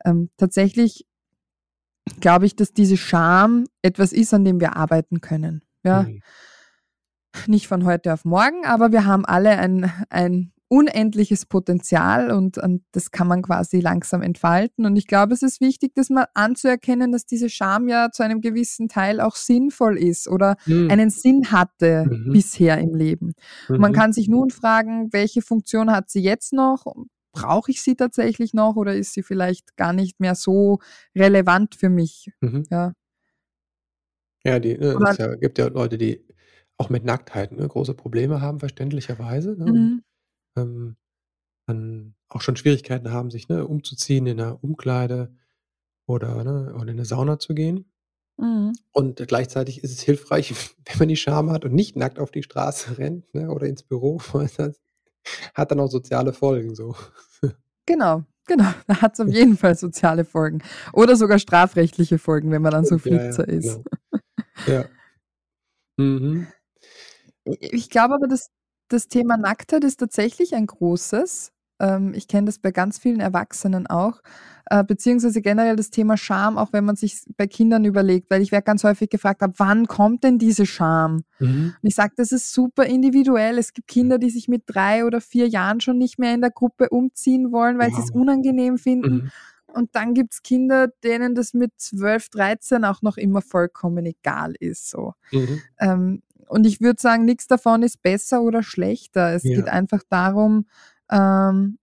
[0.05, 1.07] ähm, tatsächlich
[2.21, 5.63] glaube ich, dass diese Scham etwas ist, an dem wir arbeiten können.
[5.85, 6.03] Ja.
[6.03, 6.23] Mhm.
[7.47, 12.83] Nicht von heute auf morgen, aber wir haben alle ein, ein unendliches Potenzial und, und
[12.93, 14.85] das kann man quasi langsam entfalten.
[14.85, 18.43] Und ich glaube, es ist wichtig, das mal anzuerkennen, dass diese Scham ja zu einem
[18.43, 20.91] gewissen Teil auch sinnvoll ist oder mhm.
[20.91, 22.33] einen Sinn hatte mhm.
[22.33, 23.33] bisher im Leben.
[23.69, 23.79] Mhm.
[23.79, 26.85] Man kann sich nun fragen, welche Funktion hat sie jetzt noch?
[27.33, 30.81] Brauche ich sie tatsächlich noch oder ist sie vielleicht gar nicht mehr so
[31.17, 32.31] relevant für mich?
[32.41, 32.65] Mhm.
[32.71, 32.93] Ja.
[34.45, 36.25] Ja, die, ne, es ja, gibt ja Leute, die
[36.77, 39.57] auch mit Nacktheit ne, große Probleme haben, verständlicherweise.
[39.57, 39.67] Ne?
[39.73, 40.03] Mhm
[40.57, 40.97] ähm,
[41.67, 45.35] dann auch schon Schwierigkeiten haben, sich, ne, umzuziehen in der Umkleide
[46.07, 47.91] oder, ne oder in 'ne Sauna zu gehen.
[48.39, 48.73] Mhm.
[48.93, 50.53] Und gleichzeitig ist es hilfreich,
[50.87, 53.83] wenn man die Scham hat und nicht nackt auf die Straße rennt, ne, oder ins
[53.83, 54.21] Büro,
[54.57, 54.81] das
[55.55, 56.95] hat dann auch soziale Folgen so.
[57.87, 58.65] Genau, genau.
[58.87, 60.63] Da hat's auf jeden Fall soziale Folgen
[60.93, 63.63] oder sogar strafrechtliche Folgen, wenn man dann so Ja, ja, Flitzer ist.
[63.65, 63.85] genau.
[64.67, 64.85] Ja.
[65.97, 66.47] Mhm.
[67.45, 68.51] ich glaube aber, dass
[68.89, 71.53] das Thema Nacktheit ist tatsächlich ein großes.
[71.81, 74.21] Ähm, ich kenne das bei ganz vielen Erwachsenen auch,
[74.71, 78.53] äh, beziehungsweise generell das Thema Scham, auch wenn man sich bei Kindern überlegt, weil ich
[78.53, 81.25] werde ganz häufig gefragt, ab wann kommt denn diese Scham?
[81.39, 81.75] Mhm.
[81.81, 83.59] Und ich sage, das ist super individuell.
[83.59, 86.51] Es gibt Kinder, die sich mit drei oder vier Jahren schon nicht mehr in der
[86.51, 89.15] Gruppe umziehen wollen, weil sie es unangenehm finden.
[89.15, 89.31] Mhm.
[89.69, 94.55] Und dann gibt es Kinder, denen das mit 12, 13 auch noch immer vollkommen egal
[94.59, 94.89] ist.
[94.89, 95.13] So.
[95.31, 95.61] Mhm.
[95.79, 99.35] Ähm, und ich würde sagen, nichts davon ist besser oder schlechter.
[99.35, 99.57] Es ja.
[99.57, 100.67] geht einfach darum,
[101.11, 101.79] ähm,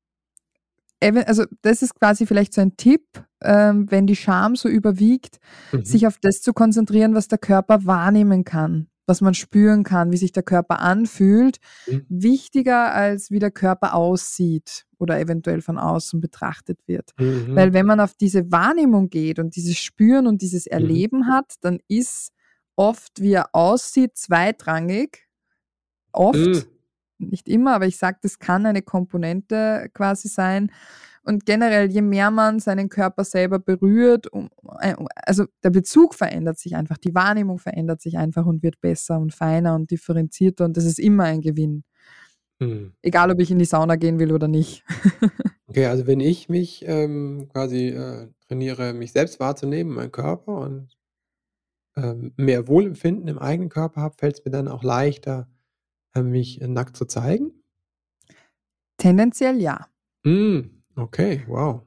[1.02, 3.04] also das ist quasi vielleicht so ein Tipp,
[3.44, 5.38] ähm, wenn die Scham so überwiegt,
[5.72, 5.86] mhm.
[5.86, 10.18] sich auf das zu konzentrieren, was der Körper wahrnehmen kann, was man spüren kann, wie
[10.18, 11.58] sich der Körper anfühlt,
[11.88, 12.06] mhm.
[12.10, 17.12] wichtiger als wie der Körper aussieht oder eventuell von außen betrachtet wird.
[17.20, 17.56] Mhm.
[17.56, 20.72] Weil wenn man auf diese Wahrnehmung geht und dieses Spüren und dieses mhm.
[20.72, 22.32] Erleben hat, dann ist
[22.76, 25.28] oft, wie er aussieht, zweitrangig.
[26.12, 26.64] Oft, mhm.
[27.18, 30.72] Nicht immer, aber ich sage, das kann eine Komponente quasi sein.
[31.24, 34.28] Und generell, je mehr man seinen Körper selber berührt,
[34.80, 39.20] äh, also der Bezug verändert sich einfach, die Wahrnehmung verändert sich einfach und wird besser
[39.20, 41.84] und feiner und differenzierter und das ist immer ein Gewinn.
[42.60, 42.94] Mhm.
[43.02, 44.84] Egal, ob ich in die Sauna gehen will oder nicht.
[45.68, 50.96] okay, also wenn ich mich ähm, quasi äh, trainiere, mich selbst wahrzunehmen, meinen Körper und
[51.98, 55.48] ähm, mehr Wohlempfinden im eigenen Körper habe, fällt es mir dann auch leichter,
[56.24, 57.52] mich äh, nackt zu zeigen?
[58.98, 59.88] Tendenziell ja.
[60.24, 60.62] Mm,
[60.96, 61.82] okay, wow.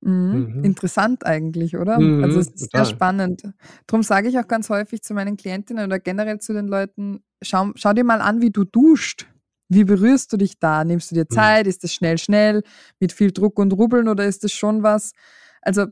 [0.00, 0.54] Mhm.
[0.56, 0.64] Mhm.
[0.64, 1.98] Interessant eigentlich, oder?
[1.98, 2.84] Mhm, also es ist total.
[2.84, 3.42] sehr spannend.
[3.86, 7.72] Darum sage ich auch ganz häufig zu meinen Klientinnen oder generell zu den Leuten, schau,
[7.74, 9.26] schau dir mal an, wie du duscht.
[9.68, 10.84] Wie berührst du dich da?
[10.84, 11.34] Nimmst du dir mhm.
[11.34, 11.66] Zeit?
[11.66, 12.62] Ist das schnell, schnell,
[13.00, 15.12] mit viel Druck und Rubbeln oder ist das schon was?
[15.60, 15.86] Also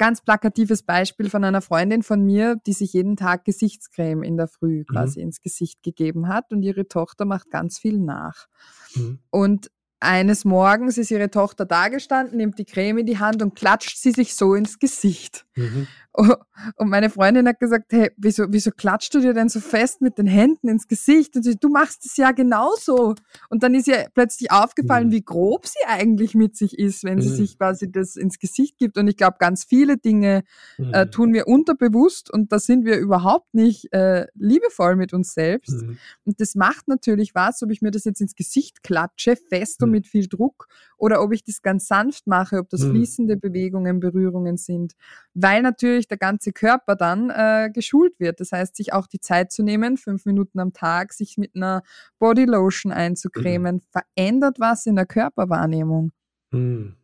[0.00, 4.48] ganz plakatives Beispiel von einer Freundin von mir, die sich jeden Tag Gesichtscreme in der
[4.48, 4.86] Früh mhm.
[4.86, 5.26] quasi mhm.
[5.26, 8.46] ins Gesicht gegeben hat und ihre Tochter macht ganz viel nach.
[8.94, 9.18] Mhm.
[9.28, 13.98] Und eines Morgens ist ihre Tochter dagestanden, nimmt die Creme in die Hand und klatscht
[13.98, 15.44] sie sich so ins Gesicht.
[15.54, 15.86] Mhm.
[16.76, 20.18] Und meine Freundin hat gesagt, hey, wieso, wieso klatschst du dir denn so fest mit
[20.18, 21.36] den Händen ins Gesicht?
[21.36, 23.14] Und sie, du machst es ja genauso.
[23.48, 25.12] Und dann ist ihr plötzlich aufgefallen, mhm.
[25.12, 27.22] wie grob sie eigentlich mit sich ist, wenn mhm.
[27.22, 28.98] sie sich quasi das ins Gesicht gibt.
[28.98, 30.42] Und ich glaube, ganz viele Dinge
[30.78, 31.10] äh, mhm.
[31.10, 35.82] tun wir unterbewusst und da sind wir überhaupt nicht äh, liebevoll mit uns selbst.
[35.82, 35.98] Mhm.
[36.24, 39.90] Und das macht natürlich was, ob ich mir das jetzt ins Gesicht klatsche, fest und
[39.90, 39.94] mhm.
[39.94, 40.66] mit viel Druck,
[41.00, 42.90] oder ob ich das ganz sanft mache, ob das mhm.
[42.90, 44.94] fließende Bewegungen, Berührungen sind.
[45.34, 48.40] Weil natürlich der ganze Körper dann äh, geschult wird.
[48.40, 51.82] Das heißt, sich auch die Zeit zu nehmen, fünf Minuten am Tag, sich mit einer
[52.18, 53.82] Bodylotion einzucremen, mhm.
[53.90, 56.12] verändert was in der Körperwahrnehmung.
[56.50, 56.96] Mhm.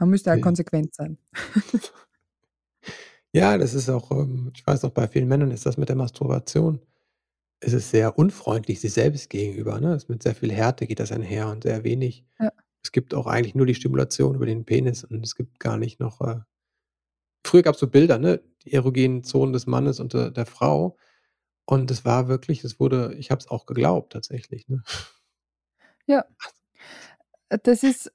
[0.00, 1.18] Man müsste ja konsequent sein.
[3.32, 5.96] ja, das ist auch, ähm, ich weiß auch, bei vielen Männern ist das mit der
[5.96, 6.80] Masturbation.
[7.66, 9.80] Es ist sehr unfreundlich sich selbst gegenüber.
[9.80, 9.94] Ne?
[9.94, 12.24] Es mit sehr viel Härte geht das einher und sehr wenig.
[12.38, 12.50] Ja.
[12.82, 16.00] Es gibt auch eigentlich nur die Stimulation über den Penis und es gibt gar nicht
[16.00, 16.40] noch äh,
[17.44, 18.42] früher gab es so Bilder, ne?
[18.64, 20.96] Die erogenen Zonen des Mannes und der, der Frau.
[21.66, 24.68] Und es war wirklich, es wurde, ich habe es auch geglaubt tatsächlich.
[24.68, 24.82] Ne?
[26.06, 26.24] Ja.
[27.62, 28.10] Das ist,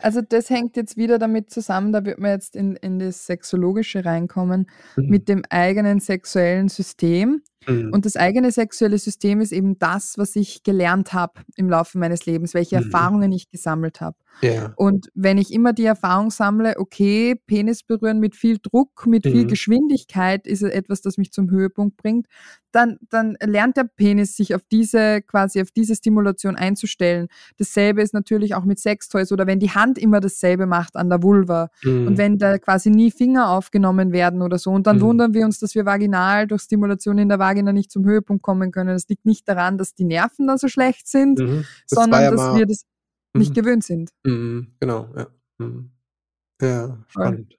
[0.00, 4.04] also das hängt jetzt wieder damit zusammen, da wird man jetzt in, in das Sexologische
[4.04, 5.08] reinkommen, mhm.
[5.08, 7.42] mit dem eigenen sexuellen System.
[7.66, 7.92] Mhm.
[7.92, 12.26] Und das eigene sexuelle System ist eben das, was ich gelernt habe im Laufe meines
[12.26, 12.84] Lebens, welche mhm.
[12.84, 14.16] Erfahrungen ich gesammelt habe.
[14.40, 14.72] Ja.
[14.76, 19.44] Und wenn ich immer die Erfahrung sammle, okay, Penis berühren mit viel Druck, mit viel
[19.44, 19.48] mhm.
[19.48, 22.26] Geschwindigkeit ist etwas, das mich zum Höhepunkt bringt,
[22.70, 27.28] dann, dann lernt der Penis sich auf diese, quasi auf diese Stimulation einzustellen.
[27.56, 31.08] Dasselbe ist natürlich auch mit Sextoys oder wenn die Hand Hand immer dasselbe macht an
[31.08, 31.70] der Vulva.
[31.82, 32.06] Mhm.
[32.06, 35.02] Und wenn da quasi nie Finger aufgenommen werden oder so, und dann mhm.
[35.02, 38.70] wundern wir uns, dass wir vaginal durch Stimulation in der Vagina nicht zum Höhepunkt kommen
[38.70, 38.94] können.
[38.94, 41.64] Das liegt nicht daran, dass die Nerven da so schlecht sind, mhm.
[41.88, 42.84] das sondern ja dass wir das
[43.34, 43.54] nicht mhm.
[43.54, 44.10] gewöhnt sind.
[44.24, 44.68] Mhm.
[44.80, 45.26] Genau, ja.
[46.60, 47.56] Ja, spannend.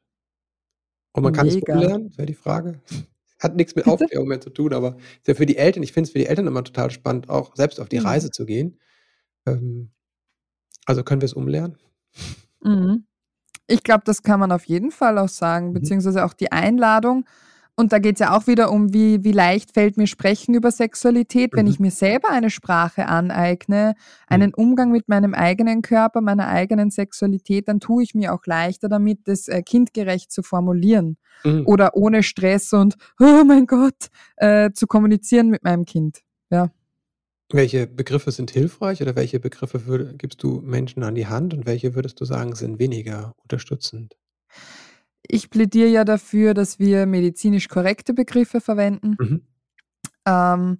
[1.13, 2.81] Und man kann es lernen, wäre die Frage.
[3.39, 6.07] Hat nichts mit Aufklärung mehr zu tun, aber ist ja für die Eltern, ich finde
[6.07, 7.97] es für die Eltern immer total spannend, auch selbst auf die.
[7.97, 8.77] Reise zu gehen.
[9.45, 9.91] Ähm,
[10.85, 11.77] also können wir es umlernen?
[12.61, 13.05] Mhm.
[13.67, 15.73] Ich glaube, das kann man auf jeden Fall auch sagen, mhm.
[15.73, 17.25] beziehungsweise auch die Einladung.
[17.75, 20.69] Und da geht es ja auch wieder um, wie, wie leicht fällt mir Sprechen über
[20.69, 21.71] Sexualität, wenn mhm.
[21.71, 23.93] ich mir selber eine Sprache aneigne,
[24.27, 24.63] einen mhm.
[24.65, 29.29] Umgang mit meinem eigenen Körper, meiner eigenen Sexualität, dann tue ich mir auch leichter damit,
[29.29, 31.63] das äh, kindgerecht zu formulieren mhm.
[31.67, 36.19] oder ohne Stress und, oh mein Gott, äh, zu kommunizieren mit meinem Kind.
[36.49, 36.71] Ja.
[37.51, 41.65] Welche Begriffe sind hilfreich oder welche Begriffe würd, gibst du Menschen an die Hand und
[41.65, 44.15] welche würdest du sagen, sind weniger unterstützend?
[45.27, 49.15] Ich plädiere ja dafür, dass wir medizinisch korrekte Begriffe verwenden.
[49.19, 49.41] Mhm.
[50.27, 50.77] Ähm,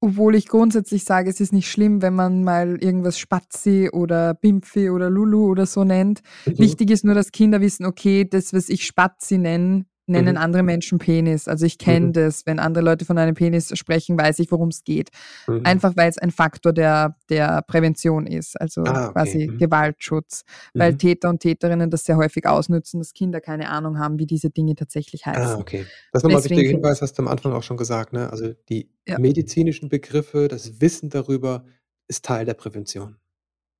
[0.00, 4.90] obwohl ich grundsätzlich sage, es ist nicht schlimm, wenn man mal irgendwas Spazi oder Bimpfi
[4.90, 6.22] oder Lulu oder so nennt.
[6.46, 6.58] Mhm.
[6.58, 10.42] Wichtig ist nur, dass Kinder wissen, okay, das, was ich Spazi nenne, nennen mhm.
[10.42, 11.48] andere Menschen Penis.
[11.48, 12.12] Also ich kenne mhm.
[12.12, 15.10] das, wenn andere Leute von einem Penis sprechen, weiß ich, worum es geht.
[15.46, 15.62] Mhm.
[15.64, 19.12] Einfach weil es ein Faktor der, der Prävention ist, also ah, okay.
[19.12, 19.58] quasi mhm.
[19.58, 20.44] Gewaltschutz,
[20.74, 20.98] weil mhm.
[20.98, 24.74] Täter und Täterinnen das sehr häufig ausnützen, dass Kinder keine Ahnung haben, wie diese Dinge
[24.74, 25.56] tatsächlich ah, heißen.
[25.56, 25.86] Ah, okay.
[26.12, 28.30] Das nochmal ein wichtiger Hinweis, hast du am Anfang auch schon gesagt, ne?
[28.30, 29.18] Also die ja.
[29.18, 31.64] medizinischen Begriffe, das Wissen darüber
[32.08, 33.16] ist Teil der Prävention.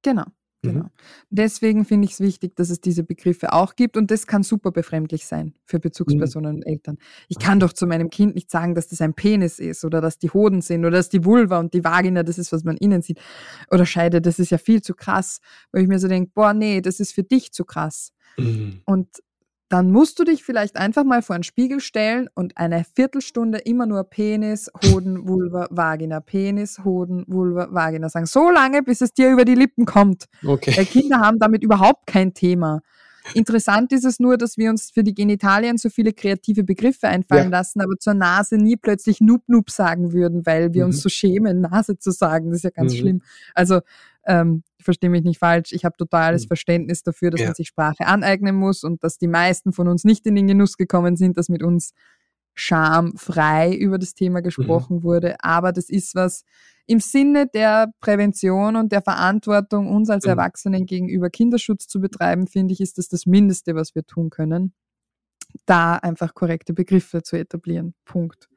[0.02, 0.24] Genau.
[0.62, 0.84] Genau.
[0.84, 0.90] Mhm.
[1.30, 4.72] Deswegen finde ich es wichtig, dass es diese Begriffe auch gibt und das kann super
[4.72, 6.56] befremdlich sein für Bezugspersonen mhm.
[6.58, 6.98] und Eltern.
[7.28, 10.18] Ich kann doch zu meinem Kind nicht sagen, dass das ein Penis ist oder dass
[10.18, 13.02] die Hoden sind oder dass die Vulva und die Vagina das ist, was man innen
[13.02, 13.20] sieht.
[13.70, 15.40] Oder Scheide, das ist ja viel zu krass,
[15.70, 18.12] weil ich mir so denke, boah, nee, das ist für dich zu krass.
[18.36, 18.80] Mhm.
[18.84, 19.08] Und
[19.68, 23.86] dann musst du dich vielleicht einfach mal vor einen Spiegel stellen und eine Viertelstunde immer
[23.86, 28.26] nur Penis, Hoden, Vulva, Vagina, Penis, Hoden, Vulva, Vagina sagen.
[28.26, 30.24] So lange, bis es dir über die Lippen kommt.
[30.46, 30.74] Okay.
[30.76, 32.80] Weil Kinder haben damit überhaupt kein Thema.
[33.34, 37.50] Interessant ist es nur, dass wir uns für die Genitalien so viele kreative Begriffe einfallen
[37.50, 37.58] ja.
[37.58, 40.90] lassen, aber zur Nase nie plötzlich Nup Nup sagen würden, weil wir mhm.
[40.90, 42.50] uns so schämen, Nase zu sagen.
[42.50, 42.98] Das ist ja ganz mhm.
[42.98, 43.22] schlimm.
[43.54, 43.80] Also
[44.26, 46.48] ähm, verstehe mich nicht falsch, ich habe totales mhm.
[46.48, 47.46] Verständnis dafür, dass ja.
[47.46, 50.76] man sich Sprache aneignen muss und dass die meisten von uns nicht in den Genuss
[50.76, 51.92] gekommen sind, dass mit uns
[52.58, 54.44] schamfrei über das Thema mhm.
[54.44, 55.02] gesprochen mhm.
[55.04, 55.36] wurde.
[55.40, 56.44] Aber das ist was
[56.86, 60.30] im Sinne der Prävention und der Verantwortung uns als mhm.
[60.30, 64.72] Erwachsenen gegenüber Kinderschutz zu betreiben, finde ich, ist das das Mindeste, was wir tun können.
[65.66, 67.94] Da einfach korrekte Begriffe zu etablieren.
[68.04, 68.48] Punkt.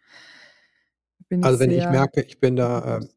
[1.42, 3.08] also wenn ich merke, ich bin da äh,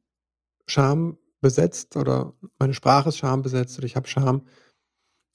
[0.67, 4.43] Scham besetzt oder meine Sprache ist schambesetzt oder ich habe Scham,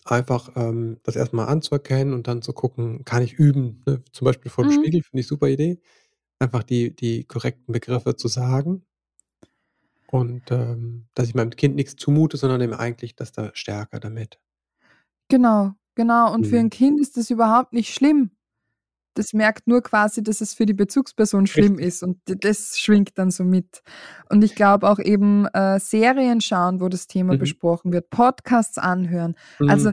[0.05, 3.83] einfach ähm, das erstmal anzuerkennen und dann zu gucken, kann ich üben.
[3.85, 4.03] Ne?
[4.12, 4.81] Zum Beispiel vor dem mhm.
[4.81, 5.79] Spiegel, finde ich super Idee.
[6.39, 8.85] Einfach die, die korrekten Begriffe zu sagen.
[10.12, 14.39] Und ähm, dass ich meinem Kind nichts zumute, sondern eben eigentlich, dass da stärker damit.
[15.27, 16.33] Genau, genau.
[16.33, 16.49] Und mhm.
[16.49, 18.31] für ein Kind ist das überhaupt nicht schlimm
[19.13, 21.88] das merkt nur quasi, dass es für die Bezugsperson schlimm Richtig.
[21.88, 23.82] ist und das schwingt dann so mit.
[24.30, 27.39] Und ich glaube auch eben äh, Serien schauen, wo das Thema mhm.
[27.39, 29.36] besprochen wird, Podcasts anhören.
[29.60, 29.69] Also, mhm.
[29.69, 29.91] Also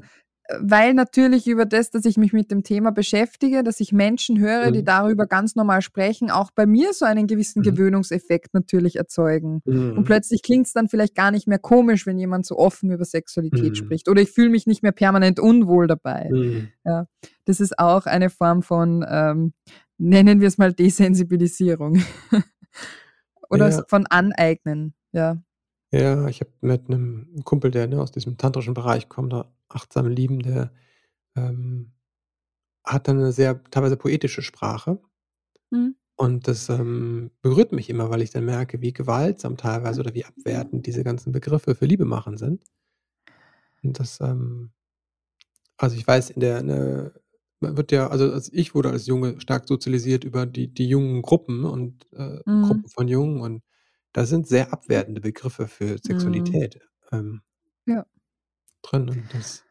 [0.61, 4.68] weil natürlich über das, dass ich mich mit dem Thema beschäftige, dass ich Menschen höre,
[4.68, 4.72] mhm.
[4.74, 7.64] die darüber ganz normal sprechen, auch bei mir so einen gewissen mhm.
[7.64, 9.62] Gewöhnungseffekt natürlich erzeugen.
[9.64, 9.98] Mhm.
[9.98, 13.04] Und plötzlich klingt es dann vielleicht gar nicht mehr komisch, wenn jemand so offen über
[13.04, 13.74] Sexualität mhm.
[13.74, 14.09] spricht.
[14.09, 16.28] Oder ich fühle mich nicht mehr permanent unwohl dabei.
[16.30, 16.68] Mhm.
[16.85, 17.06] Ja,
[17.44, 19.52] das ist auch eine Form von, ähm,
[19.98, 22.02] nennen wir es mal Desensibilisierung.
[23.50, 23.85] Oder ja.
[23.88, 25.38] von Aneignen, ja.
[25.92, 30.09] Ja, ich habe mit einem Kumpel, der ne, aus diesem tantrischen Bereich kommt, da achtsam
[30.09, 30.72] Lieben, der
[31.37, 31.92] ähm,
[32.85, 35.00] hat dann eine sehr teilweise poetische Sprache.
[35.70, 35.96] Mhm.
[36.16, 40.24] Und das ähm, berührt mich immer, weil ich dann merke, wie gewaltsam teilweise oder wie
[40.24, 42.64] abwertend diese ganzen Begriffe für Liebe machen sind.
[43.83, 44.70] Und das, ähm,
[45.76, 47.12] also ich weiß, in der, ne,
[47.61, 51.22] man wird ja, also als ich wurde als Junge stark sozialisiert über die, die jungen
[51.22, 52.62] Gruppen und äh, mhm.
[52.62, 53.62] Gruppen von Jungen und
[54.12, 55.98] da sind sehr abwertende Begriffe für mhm.
[56.02, 56.81] Sexualität
[57.12, 57.42] ähm,
[57.87, 58.07] Ja.
[58.82, 59.08] Drin.
[59.08, 59.64] Und das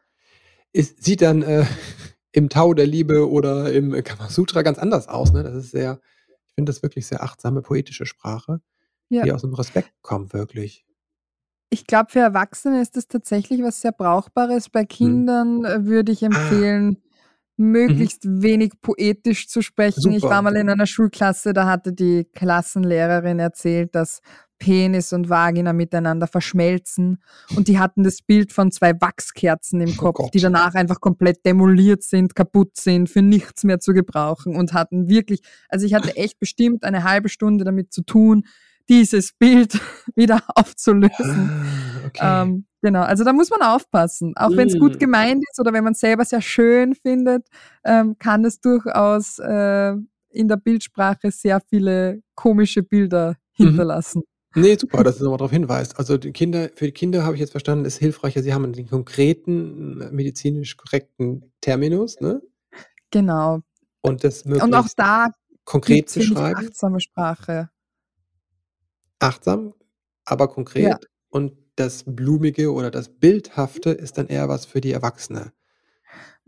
[0.72, 1.64] ist, sieht dann äh,
[2.32, 5.32] im Tau der Liebe oder im Kamasutra ganz anders aus.
[5.32, 5.42] Ne?
[5.42, 6.00] Das ist sehr,
[6.46, 8.60] ich finde das wirklich sehr achtsame, poetische Sprache,
[9.08, 10.84] die aus dem Respekt kommt, wirklich.
[11.70, 14.68] Ich glaube, für Erwachsene ist das tatsächlich was sehr Brauchbares.
[14.68, 14.88] Bei Hm.
[14.88, 16.26] Kindern äh, würde ich Ah.
[16.26, 17.02] empfehlen,
[17.58, 17.72] Mhm.
[17.72, 20.12] möglichst wenig poetisch zu sprechen.
[20.12, 24.20] Ich war mal in einer Schulklasse, da hatte die Klassenlehrerin erzählt, dass
[24.58, 27.22] Penis und Vagina miteinander verschmelzen.
[27.56, 31.00] Und die hatten das Bild von zwei Wachskerzen im oh Kopf, oh die danach einfach
[31.00, 35.94] komplett demoliert sind, kaputt sind, für nichts mehr zu gebrauchen und hatten wirklich, also ich
[35.94, 38.44] hatte echt bestimmt eine halbe Stunde damit zu tun,
[38.88, 39.80] dieses Bild
[40.14, 41.50] wieder aufzulösen.
[41.50, 42.42] Ah, okay.
[42.42, 44.34] Ähm, genau, also da muss man aufpassen.
[44.36, 44.98] Auch wenn es gut mm.
[44.98, 47.46] gemeint ist oder wenn man es selber sehr schön findet,
[47.84, 49.94] ähm, kann es durchaus äh,
[50.30, 53.66] in der Bildsprache sehr viele komische Bilder mhm.
[54.56, 55.98] Nee, super, dass du nochmal darauf hinweist.
[55.98, 58.88] Also die Kinder, für die Kinder habe ich jetzt verstanden, ist hilfreicher, sie haben den
[58.88, 62.40] konkreten, medizinisch korrekten Terminus, ne?
[63.10, 63.60] Genau.
[64.00, 65.28] Und das Und auch da
[65.64, 66.56] konkret zu schreiben.
[66.56, 67.68] achtsame Sprache.
[69.18, 69.74] Achtsam,
[70.24, 70.84] aber konkret.
[70.84, 70.98] Ja.
[71.28, 75.52] Und das Blumige oder das Bildhafte ist dann eher was für die Erwachsene.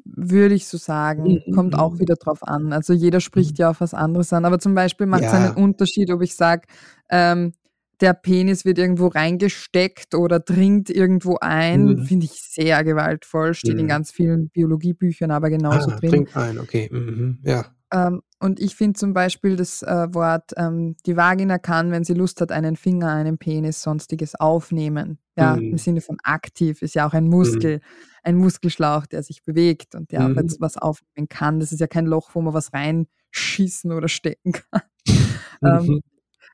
[0.05, 1.43] Würde ich so sagen.
[1.47, 1.55] Mhm.
[1.55, 2.01] Kommt auch mhm.
[2.01, 2.73] wieder drauf an.
[2.73, 3.63] Also jeder spricht mhm.
[3.63, 4.47] ja auf was anderes an.
[4.47, 6.67] Aber zum Beispiel macht es einen Unterschied, ob ich sage,
[7.11, 7.53] ähm,
[8.01, 12.05] der Penis wird irgendwo reingesteckt oder dringt irgendwo ein, mhm.
[12.05, 13.55] finde ich sehr gewaltvoll.
[13.55, 13.81] Steht mhm.
[13.81, 16.11] in ganz vielen Biologiebüchern aber genauso ah, drin.
[16.11, 16.89] Dringt ein, okay.
[16.93, 17.39] Mhm.
[17.43, 17.67] Ja.
[17.93, 22.15] Ähm, und ich finde zum Beispiel das äh, Wort, ähm, die Vagina kann, wenn sie
[22.15, 25.19] Lust hat, einen Finger, einen Penis, sonstiges aufnehmen.
[25.37, 25.73] Ja, mhm.
[25.73, 27.83] im Sinne von aktiv ist ja auch ein Muskel, mhm.
[28.23, 30.37] ein Muskelschlauch, der sich bewegt und der auch mhm.
[30.37, 31.59] jetzt was aufnehmen kann.
[31.61, 34.83] Das ist ja kein Loch, wo man was reinschießen oder stecken kann.
[35.63, 36.01] ähm,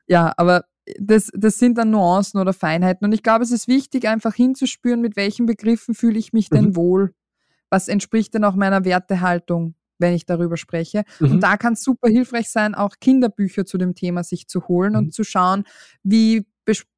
[0.07, 0.65] ja, aber
[0.99, 3.05] das, das sind dann Nuancen oder Feinheiten.
[3.05, 6.69] Und ich glaube, es ist wichtig, einfach hinzuspüren, mit welchen Begriffen fühle ich mich denn
[6.69, 6.75] mhm.
[6.75, 7.13] wohl.
[7.69, 9.75] Was entspricht denn auch meiner Wertehaltung?
[9.97, 11.03] wenn ich darüber spreche.
[11.19, 11.31] Mhm.
[11.31, 14.91] Und da kann es super hilfreich sein, auch Kinderbücher zu dem Thema sich zu holen
[14.91, 14.97] mhm.
[14.99, 15.63] und zu schauen,
[16.03, 16.45] wie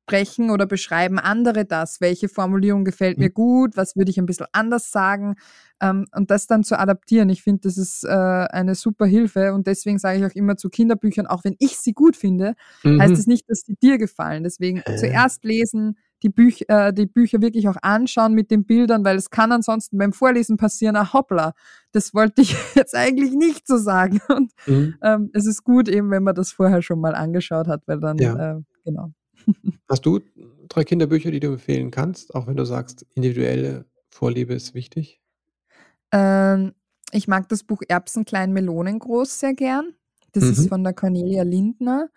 [0.07, 2.01] besprechen oder beschreiben andere das?
[2.01, 3.33] Welche Formulierung gefällt mir mhm.
[3.33, 3.77] gut?
[3.77, 5.35] Was würde ich ein bisschen anders sagen?
[5.81, 7.29] Ähm, und das dann zu adaptieren.
[7.29, 10.69] Ich finde, das ist äh, eine super Hilfe und deswegen sage ich auch immer zu
[10.69, 12.99] Kinderbüchern, auch wenn ich sie gut finde, mhm.
[13.01, 14.43] heißt es das nicht, dass sie dir gefallen.
[14.43, 14.95] Deswegen äh.
[14.95, 19.29] zuerst lesen, die, Büch, äh, die Bücher wirklich auch anschauen mit den Bildern, weil es
[19.29, 21.53] kann ansonsten beim Vorlesen passieren, ah hoppla,
[21.91, 24.19] das wollte ich jetzt eigentlich nicht so sagen.
[24.29, 24.95] Und mhm.
[25.03, 28.17] ähm, es ist gut eben, wenn man das vorher schon mal angeschaut hat, weil dann,
[28.17, 28.57] ja.
[28.57, 29.11] äh, genau.
[29.89, 30.19] Hast du
[30.67, 35.21] drei Kinderbücher, die du empfehlen kannst, auch wenn du sagst, individuelle Vorliebe ist wichtig?
[36.11, 36.73] Ähm,
[37.11, 39.93] ich mag das Buch Erbsen klein Melonen groß sehr gern.
[40.33, 40.49] Das mhm.
[40.51, 42.09] ist von der Cornelia Lindner.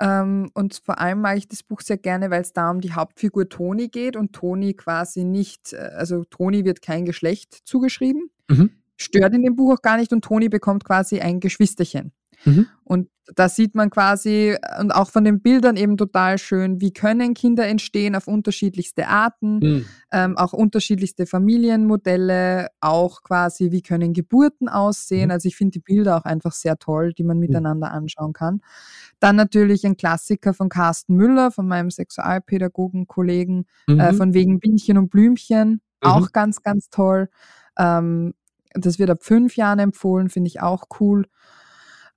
[0.00, 2.92] Ähm, und vor allem mag ich das Buch sehr gerne, weil es da um die
[2.92, 8.70] Hauptfigur Toni geht und Toni quasi nicht, äh, also Toni wird kein Geschlecht zugeschrieben, mhm.
[8.96, 12.12] stört in dem Buch auch gar nicht und Toni bekommt quasi ein Geschwisterchen.
[12.44, 12.66] Mhm.
[12.84, 17.34] Und da sieht man quasi und auch von den Bildern eben total schön, wie können
[17.34, 19.84] Kinder entstehen auf unterschiedlichste Arten, mhm.
[20.12, 25.26] ähm, auch unterschiedlichste Familienmodelle, auch quasi, wie können Geburten aussehen.
[25.26, 25.32] Mhm.
[25.32, 27.42] Also ich finde die Bilder auch einfach sehr toll, die man mhm.
[27.42, 28.62] miteinander anschauen kann.
[29.20, 34.16] Dann natürlich ein Klassiker von Carsten Müller, von meinem Sexualpädagogen-Kollegen, äh, mhm.
[34.16, 36.32] von wegen Bienchen und Blümchen, auch mhm.
[36.32, 37.28] ganz, ganz toll.
[37.78, 38.32] Ähm,
[38.72, 41.26] das wird ab fünf Jahren empfohlen, finde ich auch cool.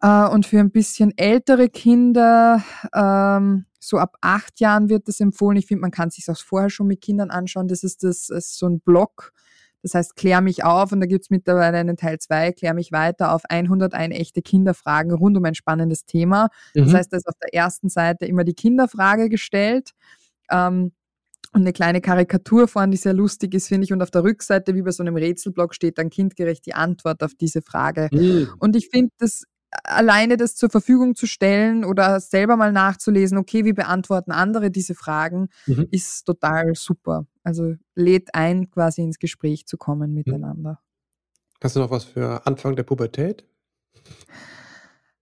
[0.02, 5.58] Äh, und für ein bisschen ältere Kinder, ähm, so ab acht Jahren wird das empfohlen.
[5.58, 7.68] Ich finde, man kann sich auch vorher schon mit Kindern anschauen.
[7.68, 9.34] Das ist, das ist so ein Blog.
[9.84, 13.34] Das heißt, klär mich auf und da gibt's mittlerweile einen Teil zwei, klär mich weiter
[13.34, 16.49] auf 101 echte Kinderfragen rund um ein spannendes Thema.
[16.76, 16.86] Mhm.
[16.86, 19.91] Das heißt, da ist auf der ersten Seite immer die Kinderfrage gestellt.
[20.52, 20.91] Ähm,
[21.54, 23.91] und eine kleine Karikatur vorne, die sehr lustig ist, finde ich.
[23.91, 27.34] Und auf der Rückseite, wie bei so einem Rätselblock, steht dann kindgerecht die Antwort auf
[27.36, 28.08] diese Frage.
[28.14, 28.49] Mhm.
[28.60, 29.43] Und ich finde, das
[29.84, 34.95] alleine das zur Verfügung zu stellen oder selber mal nachzulesen, okay, wie beantworten andere diese
[34.95, 35.88] Fragen, mhm.
[35.91, 37.26] ist total super.
[37.43, 40.15] Also lädt ein, quasi ins Gespräch zu kommen mhm.
[40.17, 40.80] miteinander.
[41.63, 43.45] Hast du noch was für Anfang der Pubertät?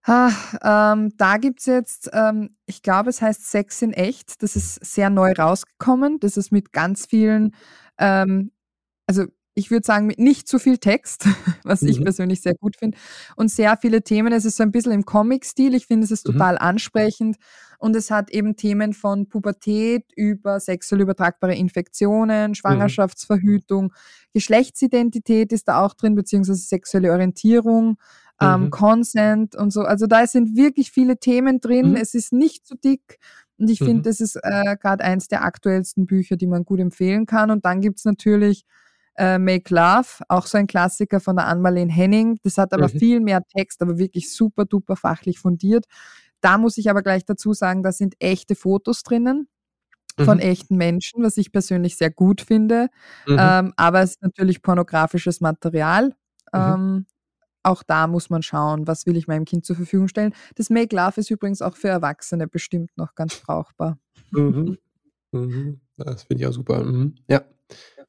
[0.04, 4.42] Ah, ähm, da gibt es jetzt, ähm, ich glaube, es heißt Sex in echt.
[4.42, 6.20] Das ist sehr neu rausgekommen.
[6.20, 7.54] Das ist mit ganz vielen,
[7.98, 8.52] ähm,
[9.06, 9.26] also
[9.56, 11.26] ich würde sagen, mit nicht zu viel Text,
[11.64, 11.90] was mhm.
[11.90, 12.98] ich persönlich sehr gut finde.
[13.36, 14.34] Und sehr viele Themen.
[14.34, 15.74] Es ist so ein bisschen im Comic-Stil.
[15.76, 16.34] Ich finde, es ist mhm.
[16.34, 16.62] total mhm.
[16.62, 17.38] ansprechend.
[17.78, 22.56] Und es hat eben Themen von Pubertät über sexuell übertragbare Infektionen, mhm.
[22.56, 23.92] Schwangerschaftsverhütung, mhm.
[24.34, 27.98] Geschlechtsidentität ist da auch drin, beziehungsweise sexuelle Orientierung.
[28.42, 28.70] Ähm, mhm.
[28.70, 29.82] Consent und so.
[29.82, 31.98] Also da sind wirklich viele Themen drin.
[31.98, 33.20] Es ist nicht zu dick.
[33.58, 37.26] Und ich finde, das ist äh, gerade eins der aktuellsten Bücher, die man gut empfehlen
[37.26, 37.52] kann.
[37.52, 38.64] Und dann gibt es natürlich
[39.16, 42.40] äh, Make Love, auch so ein Klassiker von der Ann-Marlene Henning.
[42.44, 43.00] Das hat aber mhm.
[43.00, 45.86] viel mehr Text, aber wirklich super duper fachlich fundiert.
[46.42, 49.48] Da muss ich aber gleich dazu sagen, da sind echte Fotos drinnen
[50.26, 50.44] von mhm.
[50.44, 52.90] echten Menschen, was ich persönlich sehr gut finde.
[53.28, 53.38] Mhm.
[53.40, 56.08] Ähm, aber es ist natürlich pornografisches Material.
[56.08, 56.14] Mhm.
[56.54, 57.06] Ähm,
[57.64, 60.34] auch da muss man schauen, was will ich meinem Kind zur Verfügung stellen.
[60.56, 63.98] Das Make Love ist übrigens auch für Erwachsene bestimmt noch ganz brauchbar.
[64.32, 64.78] Mhm.
[65.32, 65.82] Mhm.
[65.98, 66.84] Das finde ich auch super.
[66.84, 67.16] Mhm.
[67.28, 67.44] Ja,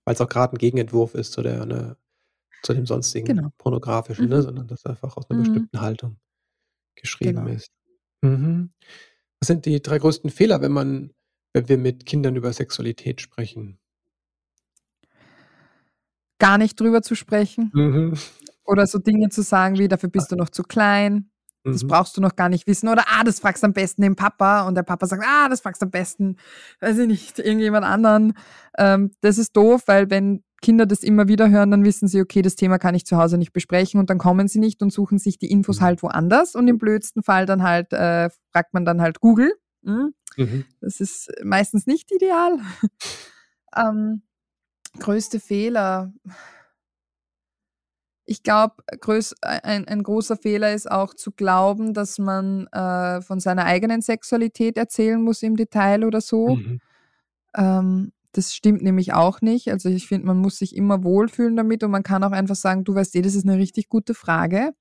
[0.07, 1.97] weil es auch gerade ein Gegenentwurf ist zu der, ne,
[2.63, 3.51] zu dem sonstigen Genau.
[3.59, 4.43] pornografischen, ne, Mhm.
[4.43, 5.39] sondern das einfach aus einer Mhm.
[5.39, 6.19] bestimmten Haltung
[6.97, 7.49] geschrieben Genau.
[7.49, 7.71] ist.
[8.23, 8.73] Mhm.
[9.41, 11.13] Was sind die drei größten Fehler, wenn man
[11.55, 13.79] wenn wir mit Kindern über Sexualität sprechen?
[16.41, 18.15] Gar nicht drüber zu sprechen Mhm.
[18.65, 21.31] oder so Dinge zu sagen wie: „Dafür bist du noch zu klein,
[21.65, 21.89] das Mhm.
[21.89, 24.67] brauchst du noch gar nicht wissen“ oder: „Ah, das fragst du am besten den Papa“
[24.67, 26.37] und der Papa sagt: „Ah, das fragst du am besten,
[26.81, 28.35] weiß ich nicht, irgendjemand anderen.“
[28.79, 32.43] Ähm, das ist doof, weil wenn Kinder das immer wieder hören, dann wissen sie: „Okay,
[32.43, 35.19] das Thema kann ich zu Hause nicht besprechen“ und dann kommen sie nicht und suchen
[35.19, 35.85] sich die Infos Mhm.
[35.85, 39.53] halt woanders und im blödsten Fall dann halt äh, fragt man dann halt Google.
[39.83, 40.15] Mhm.
[40.37, 40.65] Mhm.
[40.81, 42.59] Das ist meistens nicht ideal.
[43.77, 44.23] Ähm,
[44.99, 46.13] größte Fehler.
[48.31, 53.41] Ich glaube, größ ein ein großer Fehler ist auch zu glauben, dass man, äh, von
[53.41, 56.61] seiner eigenen Sexualität erzählen muss im Detail oder so.
[56.61, 56.81] Mhm.
[57.57, 59.71] Ähm, das stimmt nämlich auch nicht.
[59.73, 62.85] Also, ich finde, man muss sich immer wohlfühlen damit und man kann auch einfach sagen:
[62.85, 64.73] „Du weißt eh, das ist 'ne richtig gute Frage.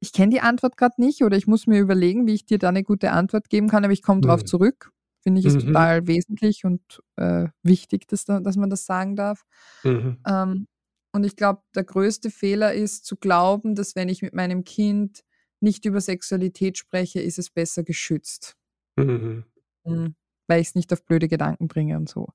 [0.00, 2.72] Ich kenne die Antwort grad nicht oder ich muss mir überlegen, wie ich dir da
[2.72, 4.46] 'ne gute Antwort geben kann, aber ich komme drauf Mhm.
[4.46, 5.62] zurück.“ Finde ich, ist Mhm.
[5.62, 6.82] total wesentlich und,
[7.16, 9.44] äh, wichtig, dass da dass man das sagen darf.
[9.84, 10.26] Mhm.
[10.26, 10.68] Ähm,
[11.16, 15.24] und ich glaube, der größte Fehler ist zu glauben, dass wenn ich mit meinem Kind
[15.60, 18.54] nicht über Sexualität spreche, ist es besser geschützt.
[18.96, 19.44] Mhm.
[19.84, 20.14] Mhm.
[20.46, 22.28] Weil ich's nicht auf blöde Gedanken bringe und so.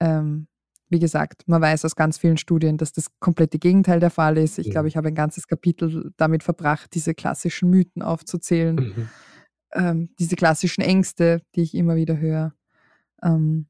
[0.00, 0.46] Ähm,
[0.88, 4.58] wie gesagt, man weiß aus ganz vielen Studien, dass das komplette Gegenteil der Fall ist.
[4.58, 4.88] Ich glaube, Mhm.
[4.88, 9.08] ich habe ein ganzes Kapitel damit verbracht, diese klassischen Mythen aufzuzählen, Mhm.
[9.74, 12.54] ähm, diese klassischen Ängste, die ich immer wieder höre.
[13.22, 13.66] Ähm,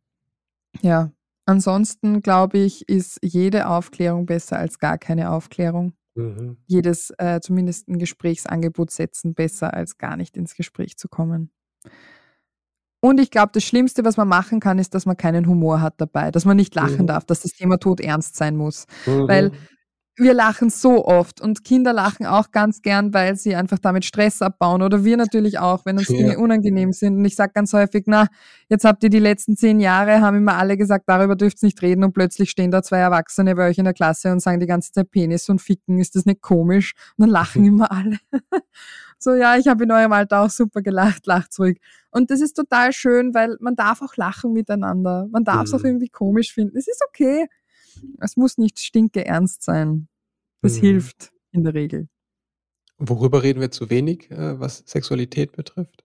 [0.82, 1.10] ja,
[1.46, 5.94] ansonsten glaube ich, ist jede Aufklärung besser als gar keine Aufklärung.
[6.16, 6.56] Mhm.
[6.66, 11.50] Jedes, äh, zumindest 'n Gesprächsangebot setzen besser, als gar nicht ins Gespräch zu kommen.
[13.04, 15.94] Und ich glaube, das Schlimmste, was man machen kann, ist, dass man keinen Humor hat
[16.00, 17.06] dabei, dass man nicht lachen Mhm.
[17.06, 18.86] darf, dass das Thema todernst sein muss.
[19.26, 19.52] Weil Mhm.
[20.18, 24.42] Wir lachen so oft und Kinder lachen auch ganz gern, weil sie einfach damit Stress
[24.42, 26.16] abbauen oder wir natürlich auch, wenn uns Ja.
[26.18, 27.16] Dinge unangenehm sind.
[27.18, 28.26] Und ich sage ganz häufig: „Na,
[28.68, 32.04] jetzt habt ihr die letzten 10 Jahre haben immer alle gesagt, darüber dürft's nicht reden
[32.04, 34.92] und plötzlich stehen da 2 Erwachsene bei euch in der Klasse und sagen die ganze
[34.92, 37.68] Zeit Penis und Ficken, ist das nicht komisch?“ Und dann lachen Mhm.
[37.68, 38.18] immer alle.
[39.18, 42.54] So: „Ja, ich habe in eurem Alter auch super gelacht, lacht's ruhig.“ Und das ist
[42.54, 45.26] total schön, weil man darf auch lachen miteinander.
[45.30, 45.86] Man darf's auch Mhm.
[45.86, 46.76] irgendwie komisch finden.
[46.78, 47.46] Es ist okay.
[48.20, 50.08] Es muss nicht stinkeernst sein.
[50.62, 50.80] Das Mhm.
[50.80, 52.08] hilft in der Regel.
[52.98, 56.02] Worüber reden wir zu wenig, äh, was Sexualität betrifft?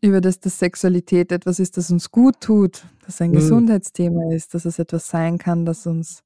[0.00, 3.36] Über das, dass Sexualität etwas ist, das uns gut tut, das ein Mhm.
[3.36, 6.22] Gesundheitsthema ist, dass es etwas sein kann, das uns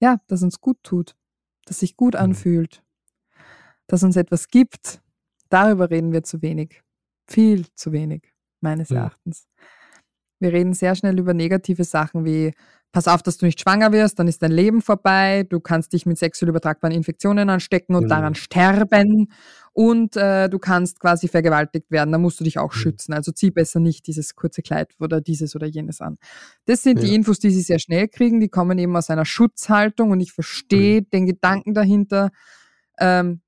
[0.00, 1.14] ja, das uns gut tut,
[1.64, 2.20] das sich gut Mhm.
[2.20, 2.82] anfühlt,
[3.86, 5.00] das uns etwas gibt.
[5.48, 6.82] Darüber reden wir zu wenig.
[7.28, 8.96] Viel zu wenig, meines Mhm.
[8.96, 9.46] Erachtens.
[10.40, 12.52] Wir reden sehr schnell über negative Sachen wie:
[12.92, 15.46] „Pass auf, dass du nicht schwanger wirst, dann ist dein Leben vorbei.
[15.48, 18.36] Du kannst dich mit sexuell übertragbaren Infektionen anstecken und daran Mhm.
[18.36, 19.32] sterben
[19.72, 22.12] und, äh, du kannst quasi vergewaltigt werden.
[22.12, 22.78] Da musst du dich auch Mhm.
[22.78, 23.14] schützen.
[23.14, 26.18] Also, zieh besser nicht dieses kurze Kleid oder dieses oder jenes an.“
[26.66, 27.14] Das sind die Ja.
[27.14, 28.40] Infos, die sie sehr schnell kriegen.
[28.40, 30.34] Die kommen eben aus einer Schutzhaltung und ich Mhm.
[30.34, 32.30] verstehe den Gedanken dahinter.
[33.00, 33.40] Ähm,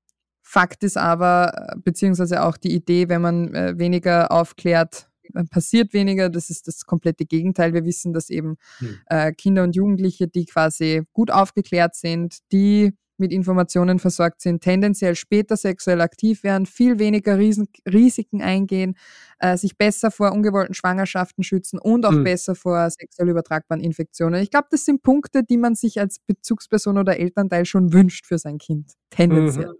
[0.43, 5.09] Fakt ist aber äh, beziehungsweise auch die Idee, wenn man, äh, weniger aufklärt,
[5.49, 6.29] passiert weniger.
[6.29, 7.73] Das ist das komplette Gegenteil.
[7.73, 8.97] Wir wissen, dass eben, Mhm.
[9.07, 15.15] äh, Kinder und Jugendliche, die quasi gut aufgeklärt sind, die mit Informationen versorgt sind, tendenziell
[15.15, 18.97] später sexuell aktiv werden, viel weniger Riesen Risiken eingehen,
[19.39, 22.25] äh, sich besser vor ungewollten Schwangerschaften schützen und auch Mhm.
[22.25, 24.41] besser vor sexuell übertragbaren Infektionen.
[24.43, 28.37] Ich glaube, das sind Punkte, die man sich als Bezugsperson oder Elternteil schon wünscht für
[28.37, 29.69] sein Kind, tendenziell.
[29.69, 29.75] Mhm.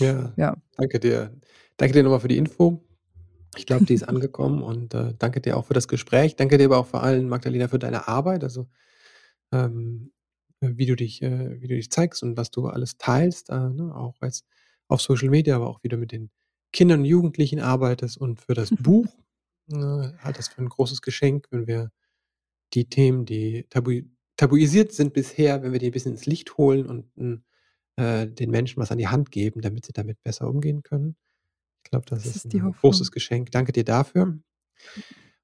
[0.00, 0.56] Ja, Ja.
[0.76, 1.32] danke dir.
[1.76, 2.82] Danke dir noch mal für die Info.
[3.58, 6.36] Ich glaube, die ist angekommen und, äh, danke dir auch für das Gespräch.
[6.36, 8.68] Danke dir aber auch vor allem, Magdalena, für deine Arbeit, also,
[9.52, 10.12] ähm,
[10.60, 13.70] äh, wie du dich äh, wie du dich zeigst und was du alles teilst, äh,
[13.70, 14.46] ne, auch jetzt
[14.88, 16.30] auf Social Media, aber auch wie du mit den
[16.72, 19.06] Kindern und Jugendlichen arbeitest und für das Buch.
[19.72, 21.90] Äh, halte das für 'n großes Geschenk, wenn wir
[22.74, 24.02] die Themen, die tabu
[24.36, 27.42] tabuisiert sind bisher, wenn wir die 'n bisschen ins Licht holen und,
[27.98, 31.16] äh, den Menschen was an die Hand geben, damit sie damit besser umgehen können.
[31.84, 32.80] Ich glaube, das Das ist ist die 'n Hoffnung.
[32.80, 33.50] großes Geschenk.
[33.50, 34.38] Danke dir dafür.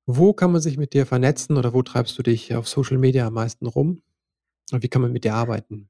[0.07, 3.27] Wo kann man sich mit dir vernetzen oder wo treibst du dich auf Social Media
[3.27, 4.03] am meisten rum?
[4.73, 5.89] Und wie kann man mit dir arbeiten?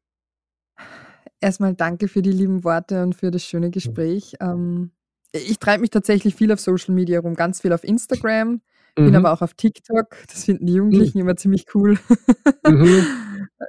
[1.40, 3.72] Erst mal danke für die lieben Worte und für das schöne Mhm.
[3.72, 4.34] Gespräch.
[4.40, 4.92] Ähm,
[5.32, 8.60] ich treibe mich tatsächlich viel auf Social Media rum, ganz viel auf Instagram,
[8.96, 9.14] bin Mhm.
[9.16, 10.16] aber auch auf TikTok.
[10.28, 10.78] Das finden die Mhm.
[10.78, 11.98] Jugendlichen immer ziemlich cool.
[12.66, 13.06] Mhm.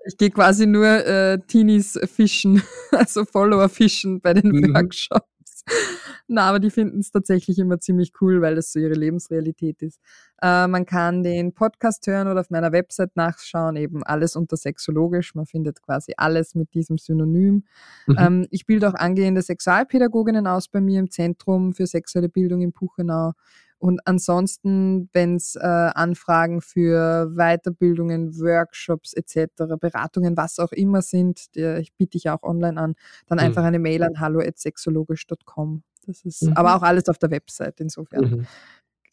[0.08, 2.62] Ich gehe quasi nur äh, Teenies fischen,
[2.92, 4.74] also Follower fischen bei den mhm.
[4.74, 5.28] Workshops.
[6.28, 10.00] Na, aber die finden es tatsächlich immer ziemlich cool, weil das so ihre Lebensrealität ist.
[10.42, 15.36] Äh, man kann den Podcast hören oder auf meiner Website nachschauen, eben alles unter sexologisch.
[15.36, 17.64] Man findet quasi alles mit diesem Synonym.
[18.08, 18.16] Mhm.
[18.18, 22.74] Ähm, ich bilde auch angehende Sexualpädagoginnen aus bei mir im Zentrum für sexuelle Bildung in
[22.74, 23.34] Puchenau.
[23.78, 31.56] Und ansonsten, wenn es äh, Anfragen für Weiterbildungen, Workshops etc., Beratungen, was auch immer sind,
[31.56, 32.96] die, ich biete ich auch online an,
[33.28, 33.46] dann mhm.
[33.46, 35.84] einfach eine Mail an hallo@sexologisch.com.
[36.08, 36.54] Das ist mhm.
[36.54, 38.24] aber auch alles auf der Website insofern.
[38.24, 38.48] Mhm.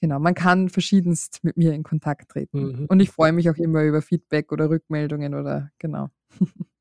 [0.00, 2.80] Genau, man kann verschiedenst mit mir in Kontakt treten.
[2.80, 2.86] Mhm.
[2.86, 6.08] Und ich freue mich auch immer über Feedback oder Rückmeldungen oder genau.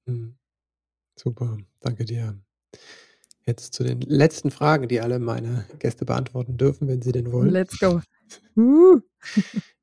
[0.05, 0.35] Mhm.
[1.15, 2.35] Super, danke dir.
[3.45, 7.49] Jetzt zu den letzten Fragen, die alle meine Gäste beantworten dürfen, wenn sie denn wollen.
[7.49, 8.01] Let's go.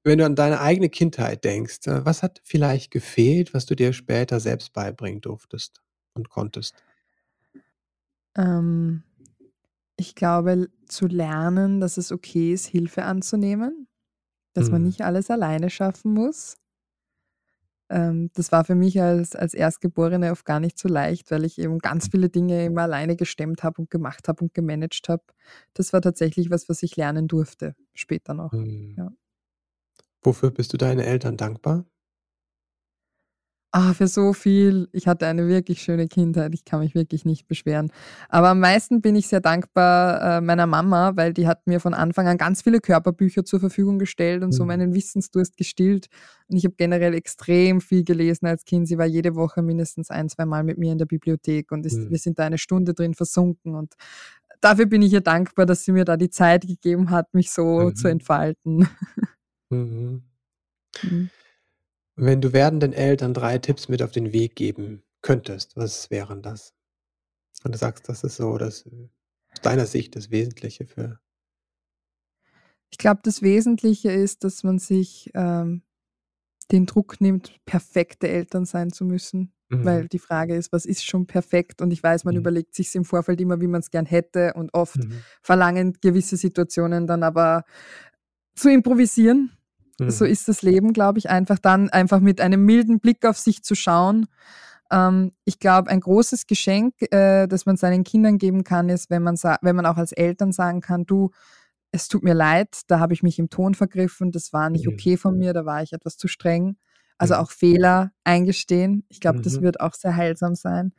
[0.05, 3.93] Wenn du an deine eigene Kindheit denkst, äh, was hat vielleicht gefehlt, was du dir
[3.93, 5.83] später selbst beibringen durftest
[6.15, 6.75] und konntest?
[8.37, 9.03] Ähm,
[9.97, 13.89] ich glaube, zu lernen, dass es okay ist, Hilfe anzunehmen,
[14.55, 14.73] dass hm.
[14.73, 16.57] man nicht alles alleine schaffen muss
[17.89, 21.79] das war für mich als, als Erstgeborene oft gar nicht so leicht, weil ich eben
[21.79, 25.23] ganz viele Dinge immer alleine gestemmt habe und gemacht habe und gemanagt habe.
[25.73, 28.53] Das war tatsächlich was, was ich lernen durfte, später noch.
[28.53, 28.95] Mhm.
[28.97, 29.11] Ja.
[30.23, 31.87] Wofür bist du deinen Eltern dankbar?
[33.71, 34.89] Ah, für so viel.
[34.93, 36.55] Ich hatte eine wirklich schöne Kindheit.
[36.55, 37.93] Ich kann mich wirklich nicht beschweren.
[38.31, 41.93] Aber am meisten bin ich sehr dankbar äh, meiner Mama, weil die hat mir von
[41.93, 44.53] Anfang an ganz viele Körperbücher zur Verfügung gestellt und mhm.
[44.53, 46.07] so meinen Wissensdurst gestillt.
[46.49, 48.89] Und ich habe generell extrem viel gelesen als Kind.
[48.89, 51.99] Sie war jede Woche mindestens ein, zwei Mal mit mir in der Bibliothek und ist,
[51.99, 52.11] mhm.
[52.11, 53.75] wir sind da eine Stunde drin versunken.
[53.75, 53.93] Und
[54.63, 57.81] dafür bin ich ihr dankbar, dass sie mir da die Zeit gegeben hat, mich so
[57.81, 57.97] mhm.
[57.97, 58.89] zu entfalten.
[59.69, 60.23] Mhm.
[62.21, 66.75] Wenn du werdenden Eltern drei Tipps mit auf den Weg geben könntest, was wären das?
[67.63, 71.21] Und du sagst, das ist so das aus deiner Sicht das Wesentliche für
[72.91, 75.83] Ich glaube, das Wesentliche ist, dass man sich, ähm,
[76.73, 79.53] den Druck nimmt, perfekte Eltern sein zu müssen.
[79.71, 80.09] Weil mhm.
[80.09, 81.81] die Frage ist, was ist schon perfekt?
[81.81, 82.41] Und ich weiß, man Mhm.
[82.41, 85.25] überlegt sich's im Vorfeld immer, wie man es gern hätte und oft Mhm.
[85.41, 87.63] verlangen gewisse Situationen dann aber
[88.57, 89.58] zu improvisieren
[89.99, 90.31] so mhm.
[90.31, 93.75] ist das Leben, glaube ich, einfach dann einfach mit einem milden Blick auf sich zu
[93.75, 94.27] schauen.
[94.91, 99.23] Ähm, ich glaube, ein großes Geschenk, äh, das man seinen Kindern geben kann, ist, wenn
[99.23, 101.31] man, wenn man auch als Eltern sagen kann, du,
[101.91, 105.17] es tut mir leid, da habe ich mich im Ton vergriffen, das war nicht okay
[105.17, 106.77] von mir, da war ich etwas zu streng.
[107.17, 109.05] Also auch Fehler eingestehen.
[109.09, 109.63] Ich glaube, das mhm.
[109.63, 110.93] wird auch sehr heilsam sein.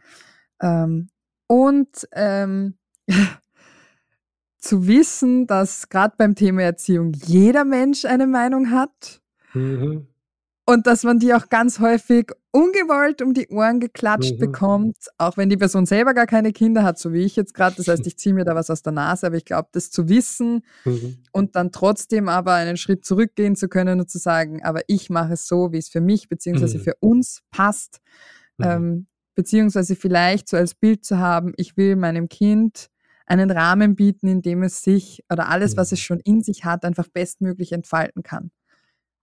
[0.61, 1.09] Ähm,
[1.47, 2.77] und ähm,
[4.59, 9.21] zu wissen, dass gerade beim Thema Erziehung jeder Mensch eine Meinung hat
[9.53, 10.07] mhm.
[10.65, 14.39] und dass man die auch ganz häufig ungewollt um die Ohren geklatscht mhm.
[14.39, 17.75] bekommt, auch wenn die Person selber gar keine Kinder hat, so wie ich jetzt gerade.
[17.77, 20.09] Das heißt, ich ziehe mir da was aus der Nase, aber ich glaube, das zu
[20.09, 21.19] wissen mhm.
[21.31, 25.33] und dann trotzdem aber einen Schritt zurückgehen zu können und zu sagen, aber ich mache
[25.33, 26.83] es so, wie es für mich beziehungsweise mhm.
[26.83, 27.99] für uns passt,
[28.57, 28.65] mhm.
[28.65, 32.89] ähm, beziehungsweise vielleicht so als Bild zu haben, ich will meinem Kind
[33.29, 36.03] einen Rahmen bieten, in dem es sich oder alles, was es mhm.
[36.03, 38.51] schon in sich hat, einfach bestmöglich entfalten kann.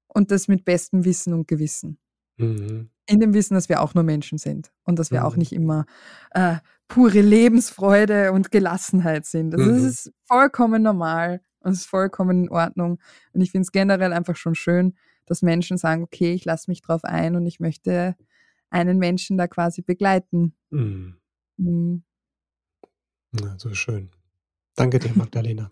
[0.06, 1.98] Und das mit bestem Wissen und Gewissen.
[2.36, 2.88] Mhm.
[3.08, 5.26] In dem Wissen, dass wir auch nur Menschen sind und dass wir mhm.
[5.26, 5.86] auch nicht immer
[6.30, 6.56] äh,
[6.88, 9.54] pure Lebensfreude und Gelassenheit sind.
[9.54, 9.86] Also mhm.
[9.86, 13.00] ist vollkommen normal und es ist vollkommen in Ordnung.
[13.32, 14.94] Und ich finde es generell einfach schon schön,
[15.26, 18.14] dass Menschen sagen, okay, ich lasse mich drauf ein und ich möchte
[18.70, 20.54] einen Menschen da quasi begleiten.
[20.70, 21.16] Mhm.
[21.56, 22.04] mhm.
[23.32, 24.10] Na, so schön.
[24.74, 25.70] Danke dir, Magdalena.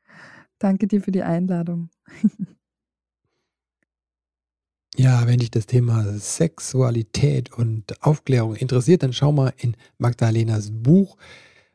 [0.58, 1.90] Danke dir für die Einladung.
[4.96, 11.16] Ja, wenn dich das Thema Sexualität und Aufklärung interessiert, dann schau mal in Magdalenas Buch.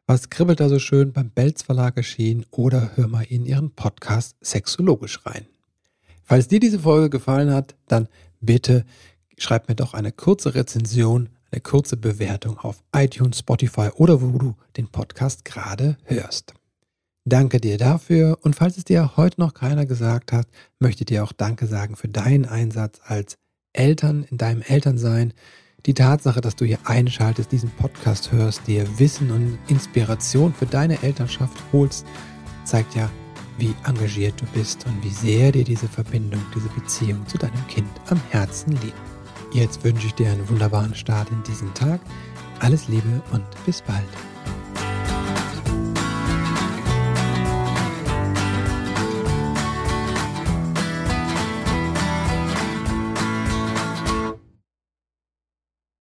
[0.06, 4.36] Was kribbelt da so schön beim Belz Verlag erschienen oder hör mal in ihren Podcast
[4.42, 5.48] Sexologisch rein.
[6.24, 8.10] Falls dir diese Folge gefallen hat, dann
[8.42, 8.86] bitte
[9.38, 14.56] schreib mir doch eine kurze Rezension eine kurze Bewertung auf iTunes, Spotify oder wo du
[14.76, 16.54] den Podcast gerade hörst.
[17.24, 20.48] Danke dir dafür und falls es dir heute noch keiner gesagt hat,
[20.80, 23.38] möchte ich dir auch Danke sagen für deinen Einsatz als
[23.74, 25.34] Eltern in deinem Elternsein.
[25.86, 31.02] Die Tatsache, dass du hier einschaltest, diesen Podcast hörst, dir Wissen und Inspiration für deine
[31.04, 32.06] Elternschaft holst,
[32.66, 33.10] zeigt ja,
[33.58, 37.90] wie engagiert du bist und wie sehr dir diese Verbindung, diese Beziehung zu deinem Kind
[38.10, 39.15] am Herzen liegt.
[39.56, 42.02] Jetzt wünsche ich dir einen wunderbaren Start in diesen Tag.
[42.60, 44.04] Alles Liebe und bis bald.